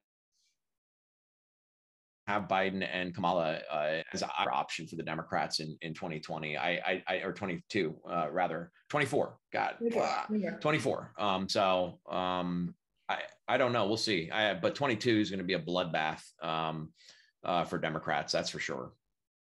[2.28, 6.56] have Biden and Kamala uh, as our option for the Democrats in, in 2020.
[6.56, 9.36] I, I, I or 22 uh, rather 24.
[9.52, 10.50] God, okay.
[10.60, 11.14] 24.
[11.18, 12.76] Um, so um,
[13.08, 13.88] I I don't know.
[13.88, 14.30] We'll see.
[14.30, 16.22] I, but 22 is going to be a bloodbath.
[16.40, 16.92] Um,
[17.44, 18.32] uh, for Democrats.
[18.32, 18.92] That's for sure.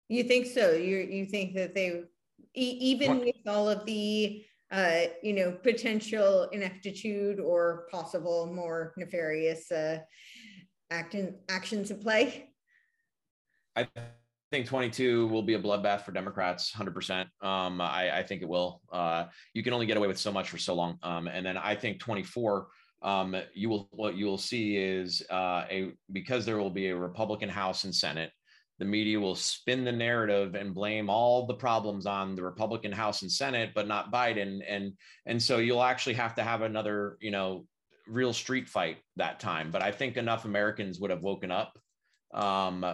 [0.10, 0.72] You think so?
[0.72, 2.04] You you think that they
[2.54, 10.00] even with all of the uh, you know potential ineptitude or possible more nefarious uh,
[10.92, 12.50] action actions at play?
[13.76, 13.88] I
[14.52, 17.26] think 22 will be a bloodbath for Democrats, 100%.
[17.42, 18.82] Um, I, I, think it will.
[18.90, 20.98] Uh, you can only get away with so much for so long.
[21.04, 22.68] Um, and then I think 24
[23.06, 26.96] um, you will what you will see is uh, a because there will be a
[26.96, 28.32] Republican House and Senate.
[28.78, 33.22] the media will spin the narrative and blame all the problems on the Republican House
[33.22, 34.62] and Senate, but not Biden.
[34.68, 34.94] And
[35.26, 37.66] and so you'll actually have to have another, you know,
[38.08, 39.72] real street fight that time.
[39.72, 41.80] But I think enough Americans would have woken up
[42.34, 42.86] um,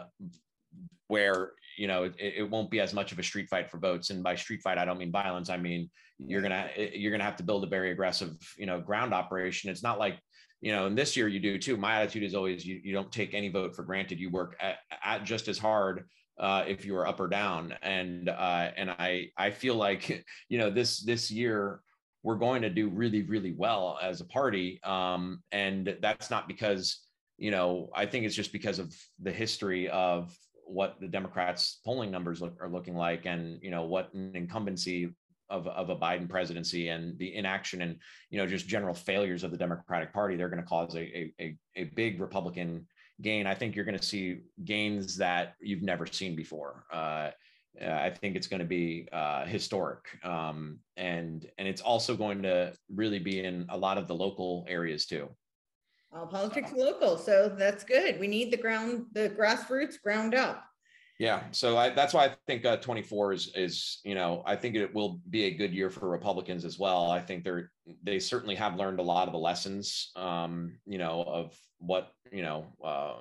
[1.07, 4.09] where you know it, it, won't be as much of a street fight for votes.
[4.09, 5.49] And by street fight, I don't mean violence.
[5.49, 9.13] I mean you're gonna you're gonna have to build a very aggressive, you know, ground
[9.13, 9.69] operation.
[9.69, 10.19] It's not like
[10.61, 11.75] you know, and this year you do too.
[11.75, 14.19] My attitude is always you, you don't take any vote for granted.
[14.19, 16.05] You work at, at just as hard
[16.39, 17.73] uh, if you are up or down.
[17.81, 21.81] And uh, and I I feel like you know this this year
[22.23, 24.79] we're going to do really really well as a party.
[24.83, 26.99] Um, and that's not because
[27.37, 30.35] you know I think it's just because of the history of
[30.65, 35.13] what the Democrats polling numbers look, are looking like, and you know what an incumbency
[35.49, 37.97] of, of a Biden presidency and the inaction and
[38.29, 41.57] you know just general failures of the Democratic Party, they're going to cause a, a,
[41.75, 42.87] a big Republican
[43.21, 43.45] gain.
[43.45, 46.85] I think you're going to see gains that you've never seen before.
[46.91, 47.31] Uh,
[47.81, 52.73] I think it's going to be uh, historic, um, and and it's also going to
[52.93, 55.29] really be in a lot of the local areas too.
[56.13, 58.19] All politics local, so that's good.
[58.19, 60.65] We need the ground, the grassroots ground up.
[61.19, 64.75] Yeah, so I, that's why I think uh, 24 is is you know I think
[64.75, 67.11] it will be a good year for Republicans as well.
[67.11, 67.71] I think they're
[68.03, 72.41] they certainly have learned a lot of the lessons, um, you know, of what you
[72.41, 73.17] know uh,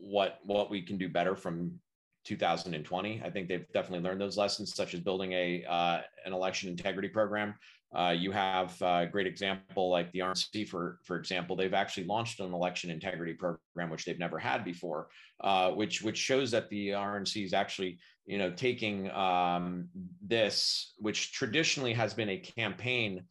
[0.00, 1.78] what what we can do better from
[2.24, 3.22] 2020.
[3.24, 7.08] I think they've definitely learned those lessons, such as building a uh, an election integrity
[7.08, 7.54] program.
[7.94, 12.40] Uh, you have a great example like the RNC, for for example, they've actually launched
[12.40, 15.08] an election integrity program, which they've never had before,
[15.42, 19.88] uh, which which shows that the RNC is actually you know taking um,
[20.20, 23.24] this, which traditionally has been a campaign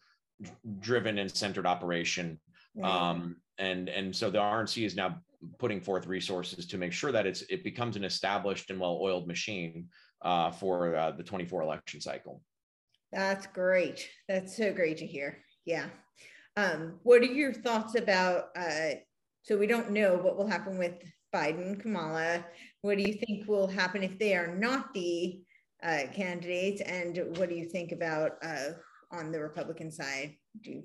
[0.80, 2.40] driven and centered operation.
[2.84, 5.22] Um, and and so the RNC is now
[5.60, 9.88] putting forth resources to make sure that it's it becomes an established and well-oiled machine
[10.22, 12.42] uh, for uh, the 24 election cycle.
[13.16, 14.10] That's great.
[14.28, 15.38] That's so great to hear.
[15.66, 15.86] Yeah.
[16.58, 18.50] Um, what are your thoughts about?
[18.58, 18.96] Uh,
[19.44, 20.96] so we don't know what will happen with
[21.34, 22.46] Biden, Kamala.
[22.82, 25.40] What do you think will happen if they are not the
[25.82, 26.82] uh, candidates?
[26.82, 28.72] And what do you think about uh,
[29.12, 30.36] on the Republican side?
[30.62, 30.84] Do you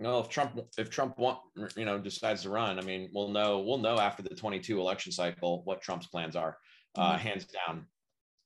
[0.00, 1.38] no, if Trump if Trump want,
[1.76, 5.12] you know decides to run, I mean, we'll know we'll know after the 22 election
[5.12, 6.58] cycle what Trump's plans are.
[6.96, 7.28] Uh, mm-hmm.
[7.28, 7.86] hands down.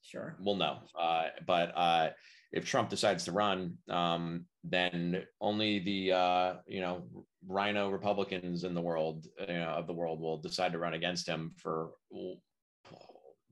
[0.02, 0.36] Sure.
[0.40, 0.80] We'll know.
[0.98, 2.10] Uh, but uh,
[2.52, 7.04] if Trump decides to run, um, then only the uh, you know
[7.46, 11.28] RINO Republicans in the world you know, of the world will decide to run against
[11.28, 11.90] him for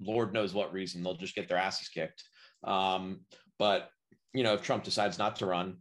[0.00, 1.02] Lord knows what reason.
[1.02, 2.22] They'll just get their asses kicked.
[2.64, 3.20] Um,
[3.58, 3.88] but
[4.34, 5.78] you know, if Trump decides not to run,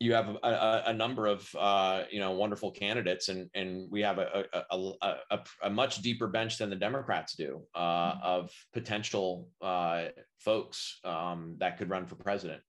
[0.00, 4.00] you have a, a, a number of uh, you know wonderful candidates, and and we
[4.00, 4.92] have a a,
[5.30, 8.22] a, a much deeper bench than the Democrats do uh, mm-hmm.
[8.22, 10.06] of potential uh,
[10.38, 12.62] folks um, that could run for president.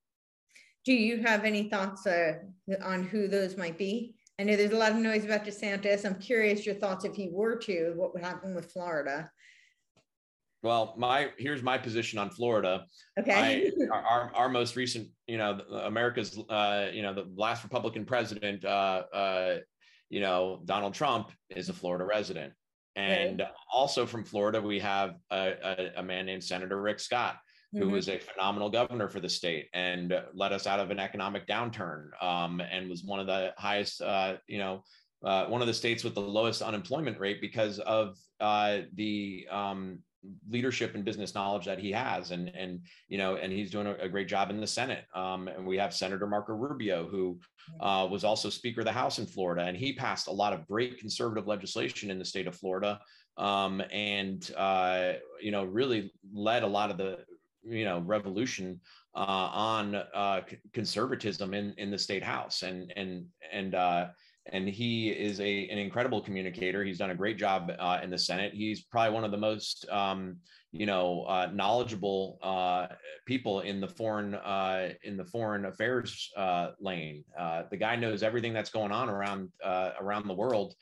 [0.84, 2.40] Do you have any thoughts uh,
[2.84, 4.16] on who those might be?
[4.40, 6.06] I know there's a lot of noise about DeSantis.
[6.06, 9.30] I'm curious your thoughts if he were to, what would happen with Florida?
[10.64, 12.86] Well, my here's my position on Florida.
[13.20, 13.72] Okay.
[13.92, 18.64] I, our, our most recent, you know, America's, uh, you know, the last Republican president,
[18.64, 19.56] uh, uh,
[20.10, 22.54] you know, Donald Trump is a Florida resident,
[22.96, 23.50] and right.
[23.74, 27.38] also from Florida we have a, a, a, man named Senator Rick Scott,
[27.72, 27.92] who mm-hmm.
[27.92, 32.10] was a phenomenal governor for the state and led us out of an economic downturn,
[32.22, 34.84] um, and was one of the highest, uh, you know.
[35.24, 40.00] Uh, one of the states with the lowest unemployment rate because of uh, the um,
[40.50, 42.32] leadership and business knowledge that he has.
[42.32, 45.06] And and you know and he's doing a, a great job in the senate.
[45.16, 47.40] Um, and we have senator marco rubio who
[47.80, 49.64] uh, was also speaker of the house in florida.
[49.64, 53.00] And he passed a lot of great conservative legislation in the state of florida.
[53.38, 57.20] Um, and uh, you know really led a lot of the
[57.64, 58.80] you know revolution
[59.16, 60.42] uh, on uh,
[60.74, 62.64] conservatism in in the state house.
[62.64, 64.08] And and and uh,
[64.48, 66.84] and he is a an incredible communicator.
[66.84, 68.54] He's done a great job uh, in the Senate.
[68.54, 70.38] He's probably one of the most um,
[70.72, 72.88] you know uh, knowledgeable uh,
[73.26, 77.24] people in the foreign uh, in the foreign affairs uh, lane.
[77.38, 79.50] Uh, the guy knows everything that's going on around
[80.00, 80.76] around the world.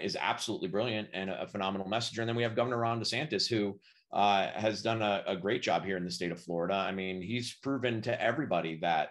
[0.00, 2.22] is absolutely brilliant and a phenomenal messenger.
[2.22, 3.78] And then we have Governor Ron DeSantis, who
[4.12, 6.74] uh, has done a, a, great job here in the state of Florida.
[6.74, 9.10] I mean, he's proven to everybody that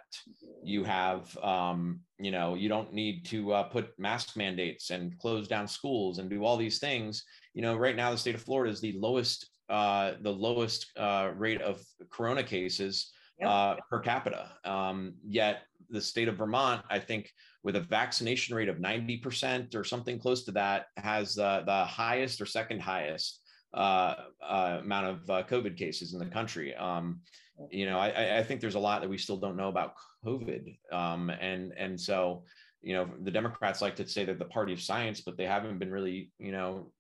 [0.64, 5.48] you have, um, you know, you don't need to uh, put mask mandates and close
[5.48, 7.24] down schools and do all these things.
[7.54, 11.30] You know, right now the state of Florida is the lowest, uh, the lowest uh,
[11.36, 11.80] rate of
[12.10, 13.50] corona cases yep.
[13.50, 14.50] Uh, per capita.
[14.66, 17.32] Um, yet the state of Vermont, I think,
[17.62, 22.48] with a vaccination rate of 90% or something close to that, has the highest or
[22.48, 23.42] second highest
[23.74, 26.76] uh, uh, amount of uh, COVID cases in the country.
[26.76, 27.22] Um,
[27.70, 29.94] you know, I, I, think there's a lot that we still don't know about
[30.26, 32.44] COVID, um, and and so
[32.82, 35.80] you know the Democrats like to say they're the party of science, but they haven't
[35.80, 36.92] been really you know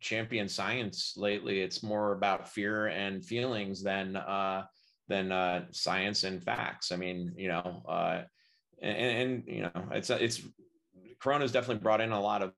[0.00, 1.60] champion science lately.
[1.60, 4.64] It's more about fear and feelings than uh,
[5.08, 6.92] than uh, science and facts.
[6.92, 8.22] I mean, you know, uh,
[8.80, 10.40] and, and you know, it's it's
[11.20, 12.52] Corona's definitely brought in a lot of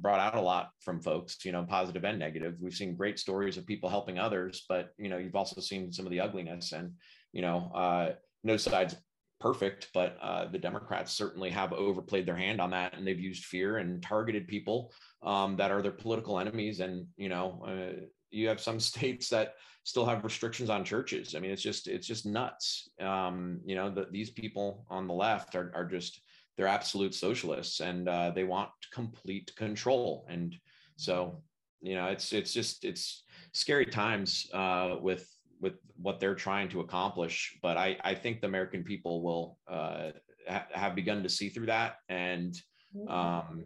[0.00, 2.56] brought out a lot from folks, you know, positive and negative.
[2.60, 6.06] We've seen great stories of people helping others, but you know, you've also seen some
[6.06, 6.92] of the ugliness and,
[7.32, 8.12] you know, uh,
[8.44, 8.96] no side's
[9.40, 13.44] perfect, but uh, the Democrats certainly have overplayed their hand on that, and they've used
[13.44, 14.92] fear and targeted people
[15.22, 16.80] um, that are their political enemies.
[16.80, 21.34] And you know, uh, you have some states that still have restrictions on churches.
[21.34, 22.88] I mean, it's just it's just nuts.
[23.00, 26.20] Um, you know, that these people on the left are are just
[26.58, 30.26] they're absolute socialists and uh, they want complete control.
[30.28, 30.56] And
[30.96, 31.40] so,
[31.80, 36.80] you know, it's it's just it's scary times uh, with with what they're trying to
[36.80, 37.56] accomplish.
[37.62, 40.10] But I I think the American people will uh,
[40.48, 42.52] ha- have begun to see through that and.
[42.96, 43.08] Mm-hmm.
[43.08, 43.64] Um,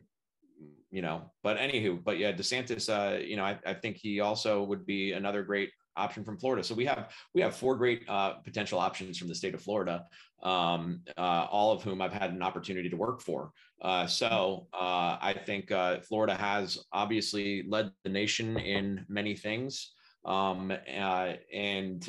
[0.91, 4.63] you know, but anywho, but yeah, DeSantis, uh, you know, I, I think he also
[4.63, 6.63] would be another great option from Florida.
[6.65, 10.07] So we have we have four great uh, potential options from the state of Florida
[10.43, 13.53] um, uh, all of whom I've had an opportunity to work for.
[13.81, 19.93] Uh, so uh, I think uh, Florida has obviously led the nation in many things.
[20.25, 22.03] Um, uh, and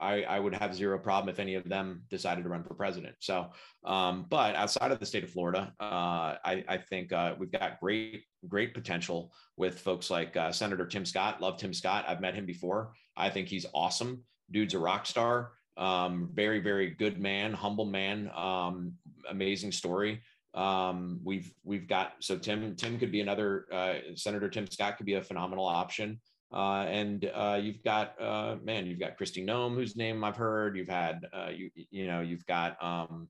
[0.00, 3.16] I, I, would have zero problem if any of them decided to run for president.
[3.20, 3.50] So,
[3.84, 8.74] um, but outside of the state of Florida, I, I, think we've got great, great
[8.74, 11.40] potential with folks like Senator Tim Scott.
[11.40, 12.04] Love Tim Scott.
[12.08, 12.92] I've met him before.
[13.16, 14.24] I think he's awesome.
[14.50, 15.52] Dude's a rock star.
[15.76, 18.94] Um, very, very good man, humble man, um,
[19.30, 20.20] amazing story.
[20.52, 25.06] Um, we've we've got so Tim Tim could be another uh, Senator Tim Scott could
[25.06, 26.20] be a phenomenal option.
[26.52, 30.76] Uh, and uh, you've got uh, man, you've got Kristi Noem, whose name I've heard.
[30.76, 33.28] You've had uh, you you know you've got um,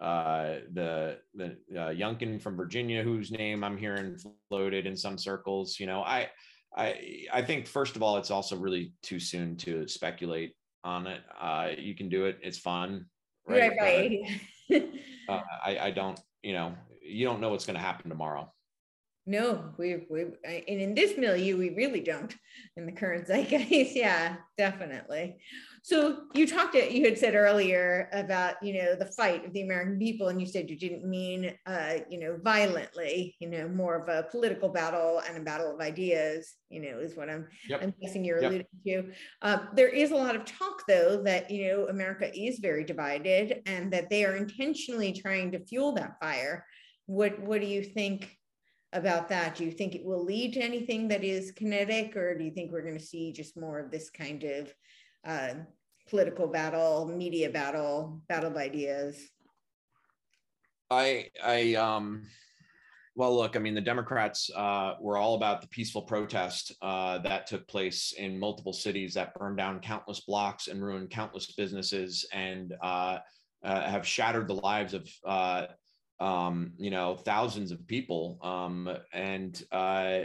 [0.00, 5.80] uh, the the uh, Youngkin from Virginia, whose name I'm hearing floated in some circles.
[5.80, 6.28] You know, I
[6.76, 10.54] I I think first of all, it's also really too soon to speculate
[10.84, 11.22] on it.
[11.40, 12.38] Uh, you can do it.
[12.42, 13.06] It's fun.
[13.46, 13.72] Right.
[13.80, 14.20] Right.
[14.70, 14.88] right.
[15.28, 18.52] I, I don't, you know, you don't know what's going to happen tomorrow.
[19.30, 22.34] No, we we and in this milieu we really don't
[22.76, 23.94] in the current zeitgeist.
[23.94, 25.36] yeah, definitely.
[25.82, 30.00] So you talked, you had said earlier about, you know, the fight of the American
[30.00, 34.08] people, and you said you didn't mean, uh, you know, violently, you know, more of
[34.08, 37.84] a political battle and a battle of ideas, you know, is what I'm, yep.
[37.84, 38.50] I'm guessing you're yep.
[38.50, 39.12] alluding to.
[39.42, 43.62] Uh, there is a lot of talk, though, that, you know, America is very divided
[43.66, 46.66] and that they are intentionally trying to fuel that fire.
[47.06, 48.36] What, what do you think
[48.92, 49.54] about that?
[49.54, 52.72] Do you think it will lead to anything that is kinetic, or do you think
[52.72, 54.74] we're going to see just more of this kind of
[55.24, 55.54] uh,
[56.08, 59.16] political battle, media battle, battle of ideas?
[60.90, 62.26] I, I, um,
[63.14, 67.46] well, look, I mean, the Democrats uh, were all about the peaceful protest uh, that
[67.46, 72.74] took place in multiple cities that burned down countless blocks and ruined countless businesses and
[72.82, 73.18] uh,
[73.62, 75.66] uh have shattered the lives of, uh,
[76.20, 78.38] um, you know, thousands of people.
[78.42, 80.20] Um, and uh,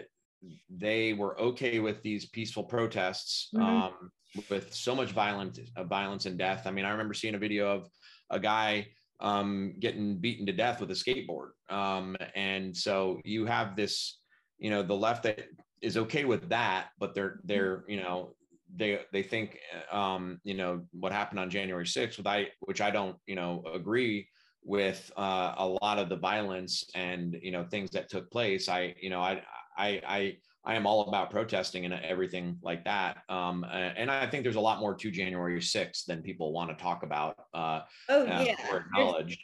[0.70, 3.50] they were okay with these peaceful protests.
[3.56, 3.64] Mm-hmm.
[3.64, 4.12] Um,
[4.50, 6.68] with so much violence, uh, violence and death.
[6.68, 7.88] I mean, I remember seeing a video of
[8.30, 8.88] a guy
[9.22, 11.52] um, getting beaten to death with a skateboard.
[11.70, 14.20] Um, and so you have this,
[14.58, 15.46] you know, the left that
[15.82, 18.36] is okay with that, but they're they're you know
[18.76, 19.60] they they think
[19.92, 23.64] um, you know what happened on January 6th, with I which I don't you know
[23.74, 24.28] agree
[24.66, 28.68] with uh, a lot of the violence and you know things that took place.
[28.68, 29.42] I you know I
[29.78, 33.18] I I I am all about protesting and everything like that.
[33.30, 36.84] Um, and I think there's a lot more to January 6th than people want to
[36.84, 38.56] talk about uh, oh, uh, yeah.
[38.72, 39.38] or acknowledge.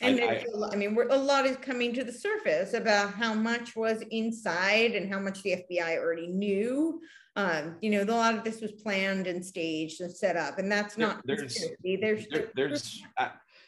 [0.00, 3.76] And I, I, I mean, a lot is coming to the surface about how much
[3.76, 7.00] was inside and how much the FBI already knew.
[7.36, 10.70] Um, you know, a lot of this was planned and staged and set up, and
[10.70, 13.02] that's not there's there's there, there's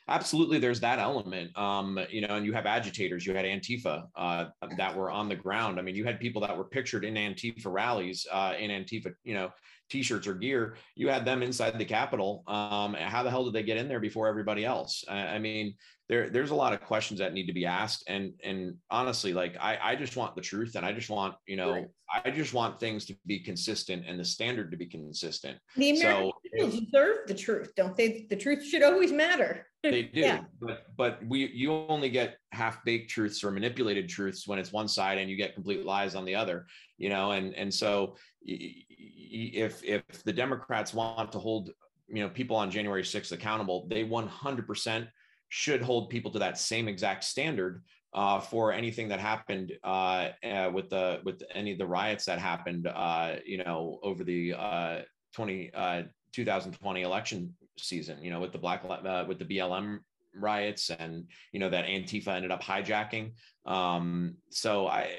[0.09, 4.47] absolutely there's that element um, you know and you have agitators you had antifa uh,
[4.77, 5.79] that were on the ground.
[5.79, 9.35] I mean you had people that were pictured in antifa rallies uh, in antifa you
[9.35, 9.51] know
[9.91, 10.77] t-shirts or gear.
[10.95, 14.01] You had them inside the capitol um, how the hell did they get in there
[14.01, 15.05] before everybody else?
[15.09, 15.75] I, I mean
[16.09, 19.57] there there's a lot of questions that need to be asked and and honestly like
[19.61, 21.89] i i just want the truth and i just want you know right.
[22.25, 26.31] i just want things to be consistent and the standard to be consistent the american
[26.31, 30.41] so, people deserve the truth don't they the truth should always matter they do yeah.
[30.61, 34.89] but but we you only get half baked truths or manipulated truths when it's one
[34.89, 36.67] side and you get complete lies on the other
[36.99, 41.71] you know and and so if if the democrats want to hold
[42.09, 45.09] you know people on january 6th accountable they 100%
[45.49, 47.83] should hold people to that same exact standard
[48.15, 52.39] uh, for anything that happened uh, uh, with the with any of the riots that
[52.39, 54.99] happened, uh, you know, over the uh,
[55.35, 55.71] 20
[56.33, 58.23] 2020 uh, election season.
[58.23, 59.99] You know, with the black with the BLM
[60.37, 63.33] riots and you know that Antifa ended up hijacking.
[63.67, 65.11] Um, so I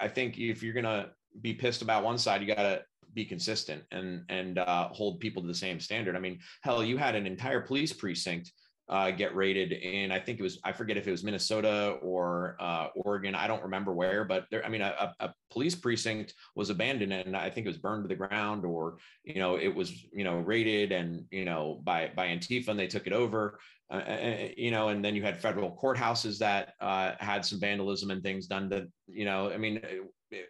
[0.00, 1.10] I think if you're gonna
[1.42, 4.58] be pissed about one side, you gotta be consistent and and
[4.92, 6.16] hold people to the same standard.
[6.16, 8.50] I mean, hell, you had an entire police precinct
[8.90, 12.56] uh, get raided in, I think it was, I forget if it was Minnesota or
[12.58, 13.36] uh, Oregon.
[13.36, 17.36] I don't remember where, but there, I mean, a, a, police precinct was abandoned and
[17.36, 20.38] I think it was burned to the ground or, you know, it was, you know,
[20.38, 23.60] raided and, you know, by, by Antifa and they took it over,
[23.92, 27.60] uh, uh, uh you know, and then you had federal courthouses that uh, had some
[27.60, 29.80] vandalism and things done that, you know, I mean,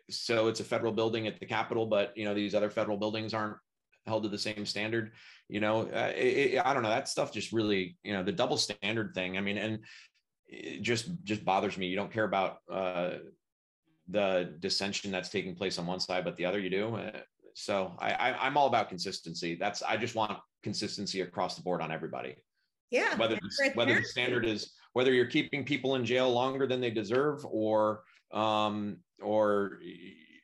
[0.08, 3.34] so it's a federal building at the Capitol, but, you know, these other federal buildings
[3.34, 3.56] aren't
[4.10, 5.12] held to the same standard
[5.48, 8.32] you know uh, it, it, i don't know that stuff just really you know the
[8.32, 9.80] double standard thing i mean and
[10.50, 11.86] it just just bothers me.
[11.86, 13.10] You don't care about uh,
[14.08, 17.20] the dissension that's taking place on one side but the other you do uh,
[17.54, 19.54] so I, I i'm all about consistency.
[19.54, 22.36] That's i just want consistency across the board on everybody.
[22.90, 23.16] Yeah.
[23.16, 26.90] Whether the, whether the standard is whether you're keeping people in jail longer than they
[26.90, 28.02] deserve or
[28.32, 29.78] um or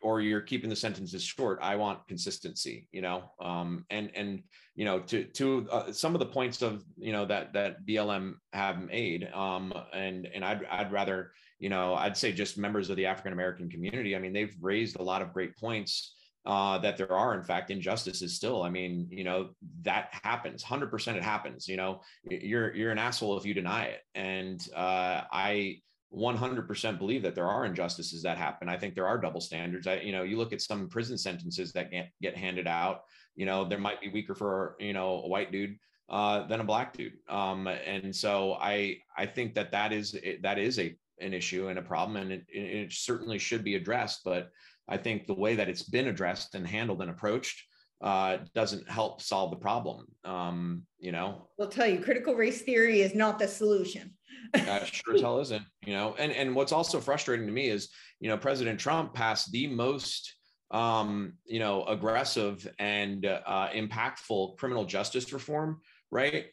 [0.06, 3.24] or you're keeping the sentences short i want consistency you know?
[3.40, 4.42] Um, and and
[4.76, 8.34] you know to to uh, some of the points of you know that that blm
[8.52, 12.96] have made um, and and i'd i'd rather you know i'd say just members of
[12.96, 16.14] the african american community i mean they've raised a lot of great points
[16.46, 18.62] uh, that there are in fact injustices still.
[18.62, 19.50] I mean you know
[19.82, 22.02] that happens 100% it happens you know?
[22.22, 24.00] You're you're an asshole if you deny it.
[24.14, 25.80] And uh, i
[26.14, 28.68] 100% believe that there are injustices that happen.
[28.68, 29.86] I think there are double standards.
[29.86, 33.02] I, you know, you look at some prison sentences that get, get handed out,
[33.34, 35.76] you know, there might be weaker for, you know, a white dude
[36.08, 37.14] uh, than a black dude.
[37.28, 41.78] Um, and so I, I think that that is, that is a, an issue and
[41.78, 44.20] a problem and it, it certainly should be addressed.
[44.24, 44.50] But
[44.88, 47.62] I think the way that it's been addressed and handled and approached
[48.02, 50.06] uh, doesn't help solve the problem.
[50.24, 54.14] Um, you know, I'll tell you, critical race theory is not the solution.
[54.54, 55.64] uh, sure as hell isn't.
[55.84, 57.88] You know, and and what's also frustrating to me is,
[58.20, 60.34] you know, President Trump passed the most,
[60.70, 65.80] um, you know, aggressive and uh, impactful criminal justice reform,
[66.10, 66.46] right?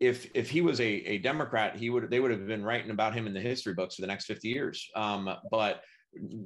[0.00, 3.14] If if he was a, a Democrat, he would they would have been writing about
[3.14, 4.88] him in the history books for the next 50 years.
[4.94, 5.82] Um, but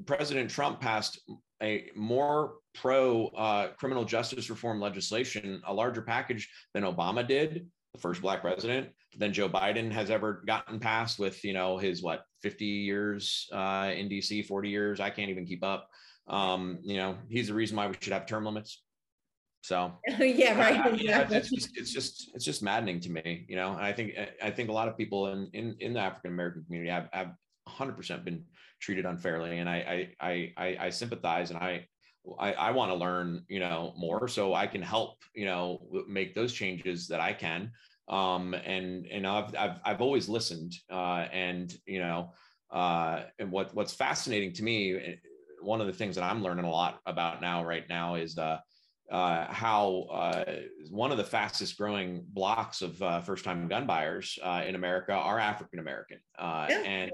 [0.06, 1.20] President Trump passed
[1.62, 8.00] a more pro uh, criminal justice reform legislation, a larger package than Obama did, the
[8.00, 12.22] first black president, than Joe Biden has ever gotten passed with, you know, his what,
[12.42, 15.00] 50 years uh, in DC, 40 years.
[15.00, 15.88] I can't even keep up.
[16.28, 18.82] Um, you know, he's the reason why we should have term limits.
[19.62, 20.80] So yeah, right.
[20.80, 21.36] I, exactly.
[21.36, 23.72] it's, just, it's just it's just maddening to me, you know.
[23.72, 26.64] And I think I think a lot of people in in, in the African American
[26.64, 27.32] community have have
[27.68, 28.44] 100% been
[28.80, 31.86] treated unfairly, and I I I I sympathize, and I
[32.38, 36.34] I, I want to learn, you know, more so I can help, you know, make
[36.34, 37.70] those changes that I can.
[38.08, 42.32] Um, and and I've I've I've always listened, uh, and you know,
[42.70, 45.14] uh, and what what's fascinating to me, eh,
[45.60, 48.58] one of the things that I'm learning a lot about now, right now, is uh,
[49.10, 50.44] uh, how uh,
[50.90, 55.12] one of the fastest growing blocks of uh, first time gun buyers uh, in America
[55.12, 56.18] are African American.
[56.38, 57.10] Uh, yeah, and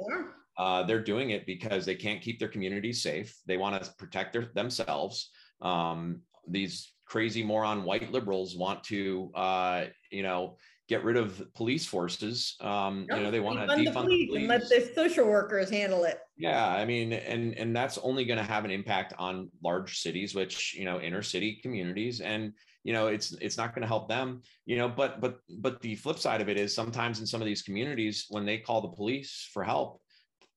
[0.56, 3.36] uh, they're doing it because they can't keep their communities safe.
[3.46, 5.30] They want to protect their, themselves.
[5.60, 10.56] Um, these crazy moron white liberals want to, uh, you know,
[10.88, 12.56] get rid of police forces.
[12.60, 15.70] Um, you know, they want to defund, the police, police and let the social workers
[15.70, 16.18] handle it.
[16.36, 20.34] Yeah, I mean, and and that's only going to have an impact on large cities,
[20.34, 22.52] which you know, inner city communities, and
[22.82, 24.42] you know, it's it's not going to help them.
[24.66, 27.46] You know, but but but the flip side of it is sometimes in some of
[27.46, 30.00] these communities, when they call the police for help,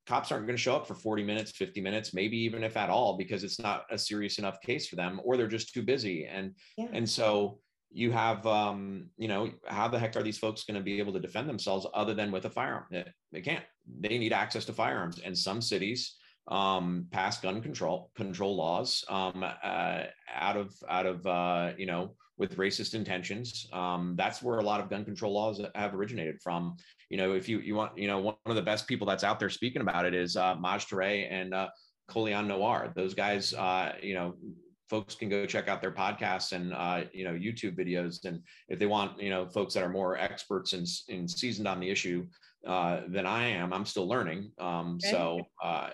[0.07, 2.89] cops aren't going to show up for 40 minutes 50 minutes maybe even if at
[2.89, 6.25] all because it's not a serious enough case for them or they're just too busy.
[6.25, 6.87] And yeah.
[6.93, 7.59] and so
[7.91, 11.13] you have um you know how the heck are these folks going to be able
[11.13, 12.85] to defend themselves other than with a firearm?
[13.31, 13.63] They, can't.
[13.99, 15.19] They need access to firearms.
[15.19, 16.15] And some cities
[16.47, 20.03] um, pass gun control control laws um, uh,
[20.33, 23.67] out of out of uh, you know with racist intentions.
[23.73, 26.77] Um, that's where a lot of gun control laws have originated from.
[27.09, 29.39] You know, if you you want, you know, one of the best people that's out
[29.39, 31.69] there speaking about it is uh, Maj Touré and uh,
[32.09, 32.93] Colion Noir.
[32.95, 34.35] Those guys, uh, you know,
[34.89, 38.23] folks can go check out their podcasts and uh, you know YouTube videos.
[38.25, 41.79] And if they want, you know, folks that are more experts and, and seasoned on
[41.79, 42.25] the issue
[42.67, 44.51] uh, than I am, I'm still learning.
[44.59, 45.11] Um, okay.
[45.11, 45.89] So, uh,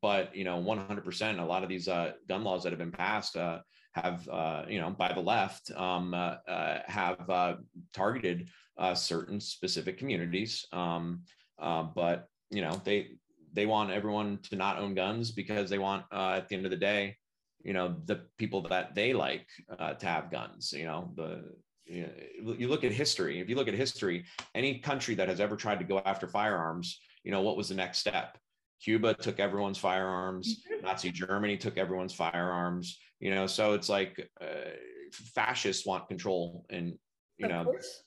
[0.00, 1.38] but you know, 100%.
[1.38, 3.58] A lot of these uh, gun laws that have been passed uh,
[3.94, 7.56] have, uh, you know, by the left, um, uh, uh, have uh,
[7.92, 10.66] targeted uh, certain specific communities.
[10.72, 11.22] Um,
[11.58, 13.12] uh, but you know, they
[13.52, 16.70] they want everyone to not own guns because they want, uh, at the end of
[16.70, 17.16] the day,
[17.62, 19.46] you know, the people that they like
[19.78, 20.72] uh, to have guns.
[20.72, 21.44] You know, the
[21.84, 22.02] you,
[22.42, 23.40] know, you look at history.
[23.40, 24.24] If you look at history,
[24.54, 27.74] any country that has ever tried to go after firearms, you know, what was the
[27.74, 28.38] next step?
[28.82, 30.64] Cuba took everyone's firearms.
[30.66, 30.86] Mm-hmm.
[30.86, 32.98] Nazi Germany took everyone's firearms.
[33.22, 34.74] You know, so it's like uh,
[35.12, 36.98] fascists want control, and
[37.38, 38.02] you of know, course.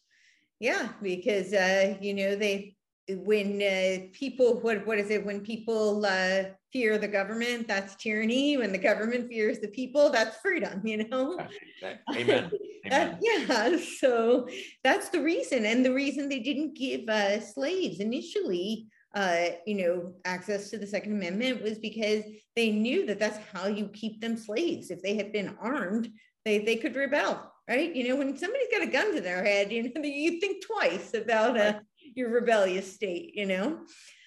[0.60, 2.76] yeah, because uh, you know they
[3.08, 5.26] when uh, people what what is it?
[5.26, 8.58] When people uh, fear the government that's tyranny.
[8.58, 11.40] When the government fears the people that's freedom you know?
[12.14, 12.52] Amen,
[12.86, 13.18] amen.
[13.22, 14.48] yeah so
[14.84, 20.14] that's the reason and the reason they didn't give uh, slaves initially uh, you know,
[20.26, 22.24] access to the Second Amendment was because
[22.56, 24.92] they knew that that's how you keep them slaves.
[24.92, 26.10] If they had been armed,
[26.44, 27.96] they, they could rebel, right?
[27.96, 31.14] You know, when somebody's got a gun to their head, you know, you think twice
[31.14, 31.80] about uh,
[32.14, 33.80] your rebellious state, you know?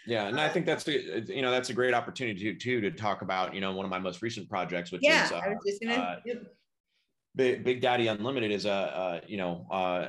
[0.07, 2.91] Yeah, and I think that's a, you know that's a great opportunity to too to
[2.91, 5.49] talk about you know one of my most recent projects, which yeah, is uh, I
[5.51, 6.17] was just gonna, uh,
[7.37, 10.07] Big, Big Daddy Unlimited is a, a you know uh,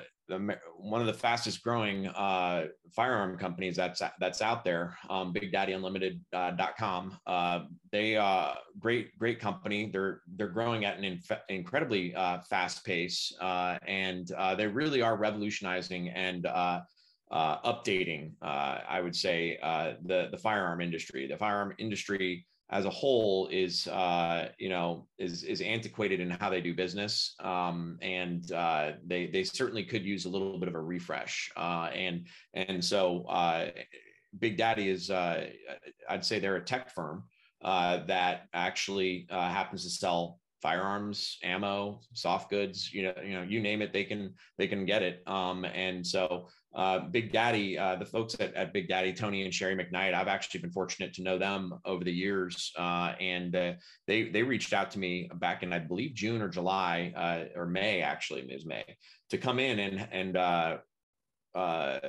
[0.77, 4.97] one of the fastest growing uh, firearm companies that's that's out there.
[5.09, 7.19] Um, BigDaddyUnlimited.com.
[7.25, 9.89] Uh, uh, they uh, great great company.
[9.91, 15.17] They're they're growing at an inf- incredibly uh, fast pace, uh, and they really are
[15.17, 16.47] revolutionizing and
[17.31, 18.31] updating.
[18.41, 19.57] I would say
[20.05, 21.27] the the firearm industry.
[21.27, 26.49] The firearm industry as a whole is uh, you know is is antiquated in how
[26.49, 27.35] they do business.
[27.39, 31.51] Um, and uh, they they certainly could use a little bit of a refresh.
[31.55, 33.69] Uh, and and so uh,
[34.39, 35.47] Big Daddy is uh,
[36.07, 37.23] I'd say they're a tech firm
[37.63, 43.61] uh, that actually happens to sell firearms ammo soft goods you know you know you
[43.61, 45.23] name it they can they can get it.
[45.25, 49.53] Um, and so uh, Big Daddy, uh, the folks at, at, Big Daddy, Tony and
[49.53, 53.73] Sherry McKnight, I've actually been fortunate to know them over the years, uh, and uh,
[54.05, 57.65] they they reached out to me back in I believe June or July uh, or
[57.65, 58.83] May actually it was May
[59.31, 61.99] to come in and and uh,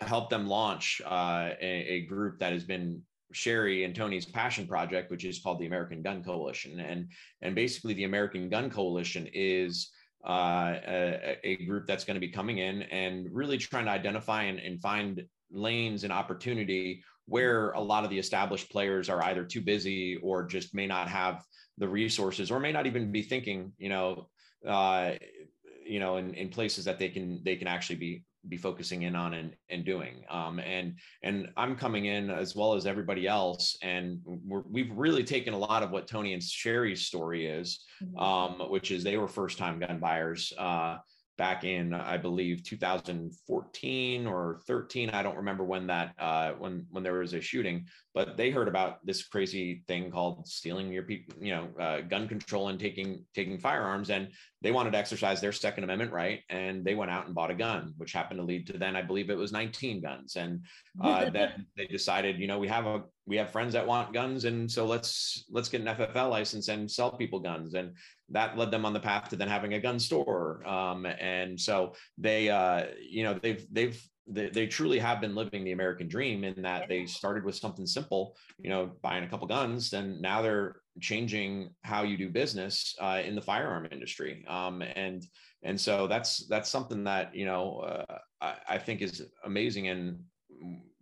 [0.00, 3.00] help them launch a, a, group that has been
[3.32, 7.08] Sherry and Tony's passion project, which is called the American Gun Coalition, and
[7.42, 9.90] and basically the American Gun Coalition is
[10.26, 14.42] uh, a, a, group that's going to be coming in and really trying to identify
[14.42, 19.44] and, and, find lanes and opportunity where a lot of the established players are either
[19.44, 21.42] too busy or just may not have
[21.78, 24.28] the resources or may not even be thinking, you know,
[24.66, 25.12] uh,
[25.86, 29.14] you know, in, in places that they can they can actually be be focusing in
[29.14, 30.24] on and, and doing.
[30.30, 35.24] Um, and and I'm coming in as well as everybody else, and we have really
[35.24, 38.18] taken a lot of what Tony and Sherry's story is, mm-hmm.
[38.18, 40.52] um, which is they were first time gun buyers.
[40.58, 40.98] Uh,
[41.38, 45.10] back in I believe 2014 or 13.
[45.10, 48.68] I don't remember when that uh, when when there was a shooting, but they heard
[48.68, 53.24] about this crazy thing called stealing your people, you know, uh, gun control and taking
[53.34, 54.28] taking firearms, and
[54.62, 57.54] they wanted to exercise their Second Amendment right, and they went out and bought a
[57.54, 60.64] gun, which happened to lead to then I believe it was 19 guns, and
[61.02, 64.44] uh, then they decided, you know, we have a we have friends that want guns,
[64.44, 67.92] and so let's let's get an FFL license and sell people guns, and
[68.28, 70.66] that led them on the path to then having a gun store.
[70.66, 75.62] Um, and so they, uh, you know, they've they've they, they, truly have been living
[75.64, 79.46] the American dream in that they started with something simple, you know, buying a couple
[79.46, 84.44] guns, and now they're changing how you do business uh, in the firearm industry.
[84.48, 85.24] Um, and
[85.62, 90.18] and so that's that's something that you know uh, I, I think is amazing and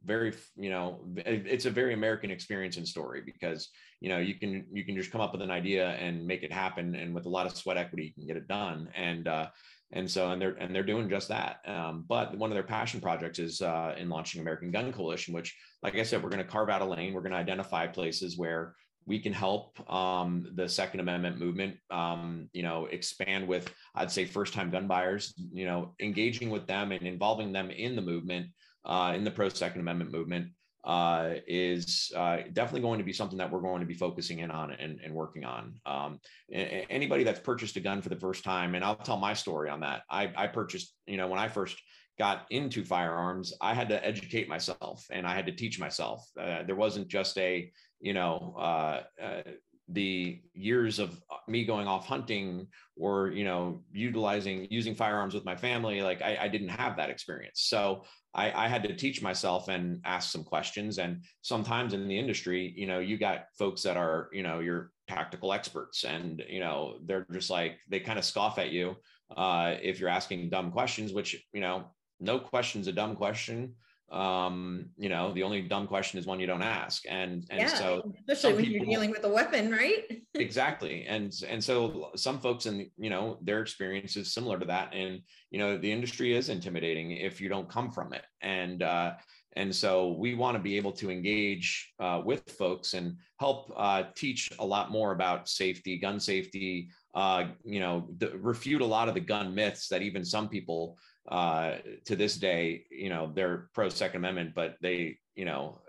[0.04, 3.68] very you know it's a very american experience and story because
[4.00, 6.52] you know you can you can just come up with an idea and make it
[6.52, 8.88] happen and with a lot of sweat equity you can get it done.
[8.94, 9.48] And uh
[9.90, 11.60] and so and they're and they're doing just that.
[11.66, 15.56] Um, but one of their passion projects is uh, in launching american gun coalition which
[15.82, 17.14] like i said we're going to carve out a lane.
[17.14, 18.74] We're going to identify places where
[19.06, 24.24] we can help um, the second amendment movement um, you know expand with i'd say
[24.24, 28.46] first time gun buyers you know engaging with them and involving them in the movement
[28.84, 30.48] uh, in the pro second amendment movement
[30.84, 34.50] uh, is uh, definitely going to be something that we're going to be focusing in
[34.50, 35.74] on and, and working on.
[35.84, 36.20] Um,
[36.50, 39.80] anybody that's purchased a gun for the first time, and I'll tell my story on
[39.80, 40.02] that.
[40.08, 41.76] I, I purchased, you know, when I first
[42.18, 46.28] got into firearms, I had to educate myself and I had to teach myself.
[46.38, 47.70] Uh, there wasn't just a,
[48.00, 49.42] you know, uh, uh,
[49.90, 52.66] the years of me going off hunting
[52.96, 57.10] or you know utilizing using firearms with my family like i, I didn't have that
[57.10, 57.62] experience.
[57.62, 60.98] So I, I, had to teach myself and ask some questions.
[60.98, 64.90] And sometimes in the industry you know you got folks that are you know your
[65.08, 68.94] tactical experts and you know they're just like they kind of scoff at you
[69.36, 71.86] uh, if you're asking dumb questions which you know
[72.20, 73.74] no question's a dumb question
[74.10, 77.04] um you know the only dumb question is one you don't ask.
[77.08, 80.22] And and yeah, so especially when people, you're dealing with a weapon right?
[80.34, 81.04] Exactly.
[81.06, 84.94] And and so some folks in you know their experience is similar to that.
[84.94, 88.24] And you know the industry is intimidating if you don't come from it.
[88.40, 89.14] And uh
[89.56, 94.04] and so we want to be able to engage uh, with folks and help uh,
[94.14, 99.08] teach a lot more about safety gun safety uh, you know the, refute a lot
[99.08, 100.96] of the gun myths that even some people
[101.28, 101.76] uh,
[102.06, 105.80] to this day, you know, they're pro Second Amendment, but they, you know,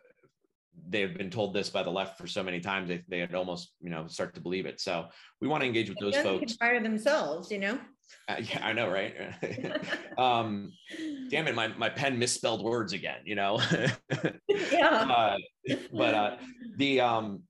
[0.88, 3.74] they've been told this by the left for so many times they they had almost
[3.82, 4.80] you know start to believe it.
[4.80, 5.08] So
[5.42, 6.56] we want to engage with those folks.
[6.56, 7.80] Fire themselves, you know.
[8.28, 9.14] Uh, yeah, I know, right?
[10.18, 10.72] um,
[11.30, 13.20] damn it, my my pen misspelled words again.
[13.26, 13.60] You know.
[14.48, 14.88] yeah.
[14.88, 15.38] Uh,
[15.94, 16.38] but uh,
[16.78, 17.44] the um,